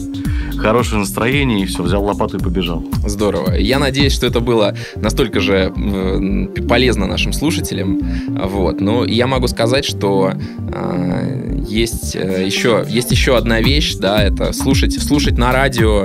хорошее 0.57 1.01
настроение, 1.01 1.63
и 1.63 1.67
все, 1.67 1.83
взял 1.83 2.03
лопату 2.03 2.39
и 2.39 2.41
побежал. 2.41 2.83
Здорово. 3.05 3.55
Я 3.55 3.79
надеюсь, 3.79 4.13
что 4.13 4.27
это 4.27 4.41
было 4.41 4.75
настолько 4.97 5.41
же 5.41 5.73
полезно 6.69 7.07
нашим 7.07 7.33
слушателям. 7.33 8.01
Вот. 8.29 8.81
Но 8.81 9.05
я 9.05 9.27
могу 9.27 9.49
сказать, 9.49 9.85
что 9.85 10.33
э, 10.33 11.63
есть, 11.69 12.17
э, 12.17 12.45
еще, 12.47 12.87
есть 12.89 13.11
еще 13.11 13.37
одна 13.37 13.61
вещь, 13.61 13.97
да, 13.97 14.23
это 14.23 14.53
слушать, 14.53 15.01
слушать 15.01 15.37
на 15.37 15.53
радио 15.53 16.05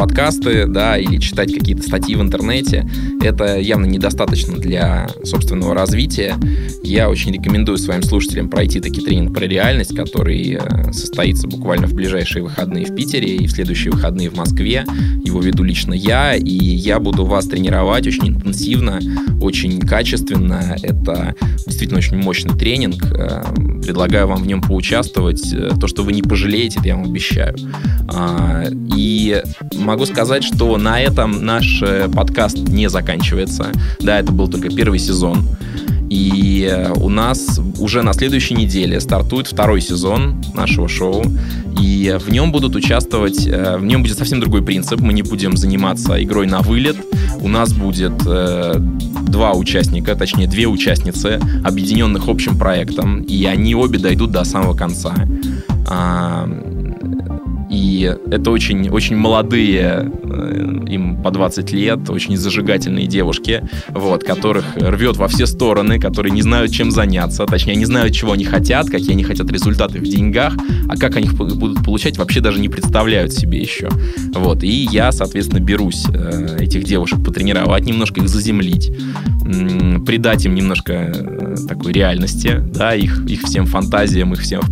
подкасты, 0.00 0.64
да, 0.66 0.96
или 0.96 1.18
читать 1.18 1.52
какие-то 1.52 1.82
статьи 1.82 2.16
в 2.16 2.22
интернете, 2.22 2.88
это 3.20 3.58
явно 3.58 3.84
недостаточно 3.84 4.56
для 4.56 5.06
собственного 5.24 5.74
развития. 5.74 6.36
Я 6.82 7.10
очень 7.10 7.34
рекомендую 7.34 7.76
своим 7.76 8.02
слушателям 8.02 8.48
пройти 8.48 8.80
таки 8.80 9.02
тренинг 9.02 9.34
про 9.34 9.44
реальность, 9.44 9.94
который 9.94 10.58
э, 10.58 10.92
состоится 10.94 11.46
буквально 11.48 11.86
в 11.86 11.92
ближайшие 11.92 12.42
выходные 12.42 12.86
в 12.86 12.94
Питере 12.94 13.36
и 13.36 13.46
в 13.46 13.50
следующие 13.50 13.92
выходные 13.92 14.30
в 14.30 14.36
Москве. 14.36 14.86
Его 15.22 15.42
веду 15.42 15.64
лично 15.64 15.92
я, 15.92 16.34
и 16.34 16.50
я 16.50 16.98
буду 16.98 17.26
вас 17.26 17.46
тренировать 17.46 18.06
очень 18.06 18.28
интенсивно, 18.28 19.00
очень 19.42 19.80
качественно. 19.80 20.76
Это 20.82 21.34
действительно 21.66 21.98
очень 21.98 22.16
мощный 22.16 22.58
тренинг. 22.58 23.04
Э, 23.12 23.42
предлагаю 23.82 24.28
вам 24.28 24.42
в 24.42 24.46
нем 24.46 24.62
поучаствовать. 24.62 25.52
Э, 25.52 25.72
то, 25.78 25.86
что 25.86 26.04
вы 26.04 26.14
не 26.14 26.22
пожалеете, 26.22 26.78
это 26.78 26.88
я 26.88 26.96
вам 26.96 27.04
обещаю. 27.04 27.54
А, 28.08 28.64
и 28.96 29.42
могу 29.90 30.06
сказать, 30.06 30.44
что 30.44 30.76
на 30.76 31.00
этом 31.00 31.44
наш 31.44 31.82
э, 31.82 32.08
подкаст 32.08 32.56
не 32.56 32.88
заканчивается. 32.88 33.72
Да, 34.00 34.20
это 34.20 34.30
был 34.30 34.46
только 34.46 34.68
первый 34.68 35.00
сезон. 35.00 35.44
И 36.08 36.68
э, 36.70 36.92
у 36.92 37.08
нас 37.08 37.60
уже 37.80 38.02
на 38.02 38.12
следующей 38.12 38.54
неделе 38.54 39.00
стартует 39.00 39.48
второй 39.48 39.80
сезон 39.80 40.40
нашего 40.54 40.88
шоу. 40.88 41.24
И 41.80 42.16
в 42.24 42.30
нем 42.30 42.52
будут 42.52 42.76
участвовать, 42.76 43.48
э, 43.48 43.78
в 43.78 43.84
нем 43.84 44.02
будет 44.02 44.16
совсем 44.16 44.38
другой 44.38 44.62
принцип. 44.62 45.00
Мы 45.00 45.12
не 45.12 45.22
будем 45.22 45.56
заниматься 45.56 46.22
игрой 46.22 46.46
на 46.46 46.60
вылет. 46.60 46.96
У 47.40 47.48
нас 47.48 47.72
будет 47.72 48.16
два 48.18 49.52
участника, 49.54 50.14
точнее 50.14 50.46
две 50.46 50.66
участницы, 50.66 51.40
объединенных 51.64 52.28
общим 52.28 52.56
проектом. 52.56 53.22
И 53.22 53.44
они 53.44 53.74
обе 53.74 53.98
дойдут 53.98 54.30
до 54.30 54.44
самого 54.44 54.74
конца. 54.74 55.14
И 57.70 58.12
это 58.30 58.50
очень, 58.50 58.88
очень 58.90 59.16
молодые, 59.16 60.10
э, 60.24 60.84
им 60.88 61.22
по 61.22 61.30
20 61.30 61.72
лет, 61.72 62.10
очень 62.10 62.36
зажигательные 62.36 63.06
девушки, 63.06 63.62
вот, 63.88 64.24
которых 64.24 64.64
рвет 64.76 65.16
во 65.16 65.28
все 65.28 65.46
стороны, 65.46 66.00
которые 66.00 66.32
не 66.32 66.42
знают, 66.42 66.72
чем 66.72 66.90
заняться, 66.90 67.46
точнее, 67.46 67.76
не 67.76 67.84
знают, 67.84 68.12
чего 68.12 68.32
они 68.32 68.44
хотят, 68.44 68.90
какие 68.90 69.12
они 69.12 69.22
хотят 69.22 69.50
результаты 69.52 70.00
в 70.00 70.02
деньгах, 70.02 70.54
а 70.88 70.96
как 70.96 71.16
они 71.16 71.26
их 71.26 71.34
будут 71.34 71.84
получать, 71.84 72.18
вообще 72.18 72.40
даже 72.40 72.60
не 72.60 72.68
представляют 72.68 73.32
себе 73.32 73.60
еще. 73.60 73.88
Вот, 74.34 74.64
и 74.64 74.88
я, 74.90 75.12
соответственно, 75.12 75.60
берусь 75.60 76.06
э, 76.12 76.56
этих 76.60 76.84
девушек 76.84 77.24
потренировать, 77.24 77.84
немножко 77.84 78.20
их 78.20 78.28
заземлить, 78.28 78.90
придать 80.04 80.44
им 80.44 80.54
немножко 80.54 80.92
э, 80.92 81.56
такой 81.68 81.92
реальности, 81.92 82.62
да, 82.72 82.94
их, 82.94 83.24
их 83.26 83.42
всем 83.42 83.66
фантазиям, 83.66 84.32
их 84.32 84.40
всем, 84.40 84.62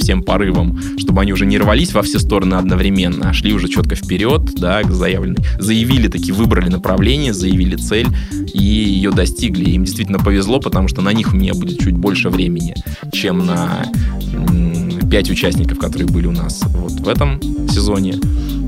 всем 0.00 0.22
порывам, 0.22 0.78
чтобы 0.98 1.22
они 1.22 1.32
уже 1.32 1.46
не 1.46 1.58
рвались 1.58 1.92
во 1.92 2.02
все 2.02 2.18
стороны 2.18 2.54
одновременно, 2.54 3.30
а 3.30 3.32
шли 3.32 3.52
уже 3.52 3.68
четко 3.68 3.94
вперед, 3.94 4.42
да, 4.56 4.82
к 4.82 4.90
заявленной. 4.90 5.44
Заявили 5.58 6.08
таки, 6.08 6.32
выбрали 6.32 6.68
направление, 6.68 7.32
заявили 7.32 7.76
цель 7.76 8.08
и 8.54 8.62
ее 8.62 9.10
достигли. 9.10 9.70
Им 9.70 9.84
действительно 9.84 10.18
повезло, 10.18 10.60
потому 10.60 10.88
что 10.88 11.02
на 11.02 11.12
них 11.12 11.32
у 11.32 11.36
меня 11.36 11.54
будет 11.54 11.80
чуть 11.80 11.96
больше 11.96 12.28
времени, 12.28 12.74
чем 13.12 13.46
на 13.46 13.86
пять 15.10 15.30
участников, 15.30 15.78
которые 15.78 16.08
были 16.08 16.26
у 16.26 16.32
нас 16.32 16.62
вот 16.64 16.92
в 16.92 17.08
этом 17.08 17.40
сезоне. 17.68 18.14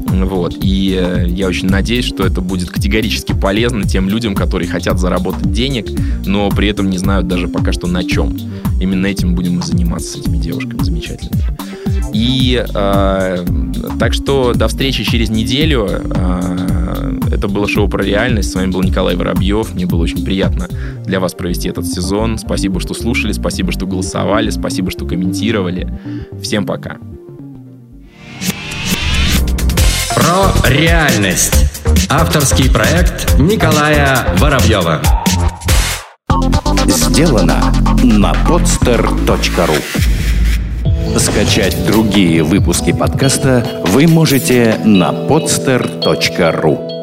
Вот. 0.08 0.56
И 0.62 0.98
э, 1.00 1.26
я 1.28 1.48
очень 1.48 1.68
надеюсь, 1.68 2.04
что 2.04 2.24
это 2.24 2.40
будет 2.40 2.70
категорически 2.70 3.32
полезно 3.32 3.84
тем 3.84 4.08
людям, 4.08 4.34
которые 4.34 4.68
хотят 4.68 4.98
заработать 4.98 5.52
денег, 5.52 5.86
но 6.24 6.50
при 6.50 6.68
этом 6.68 6.90
не 6.90 6.98
знают 6.98 7.28
даже 7.28 7.48
пока 7.48 7.72
что 7.72 7.86
на 7.86 8.02
чем. 8.04 8.36
Именно 8.80 9.06
этим 9.06 9.34
будем 9.34 9.56
мы 9.56 9.62
заниматься 9.62 10.12
с 10.12 10.16
этими 10.16 10.38
девушками 10.38 10.82
замечательными. 10.82 11.42
И 12.12 12.64
э, 12.74 13.44
так 13.98 14.14
что 14.14 14.54
до 14.54 14.68
встречи 14.68 15.04
через 15.04 15.30
неделю. 15.30 15.88
Э, 15.88 16.78
это 17.30 17.46
было 17.46 17.68
шоу 17.68 17.88
про 17.88 18.02
реальность. 18.02 18.50
С 18.50 18.54
вами 18.54 18.70
был 18.70 18.82
Николай 18.82 19.14
Воробьев. 19.14 19.74
Мне 19.74 19.86
было 19.86 20.02
очень 20.02 20.24
приятно 20.24 20.66
для 21.04 21.20
вас 21.20 21.34
провести 21.34 21.68
этот 21.68 21.86
сезон. 21.86 22.38
Спасибо, 22.38 22.80
что 22.80 22.94
слушали, 22.94 23.32
спасибо, 23.32 23.70
что 23.70 23.86
голосовали, 23.86 24.50
спасибо, 24.50 24.90
что 24.90 25.06
комментировали. 25.06 25.88
Всем 26.42 26.66
пока. 26.66 26.96
Про 30.28 30.68
реальность. 30.68 31.54
Авторский 32.10 32.70
проект 32.70 33.38
Николая 33.38 34.26
Воробьева. 34.36 35.00
Сделано 36.86 37.72
на 38.02 38.32
podster.ru 38.46 39.82
Скачать 41.18 41.86
другие 41.86 42.42
выпуски 42.42 42.92
подкаста 42.92 43.66
вы 43.86 44.06
можете 44.06 44.78
на 44.84 45.12
podster.ru 45.12 46.97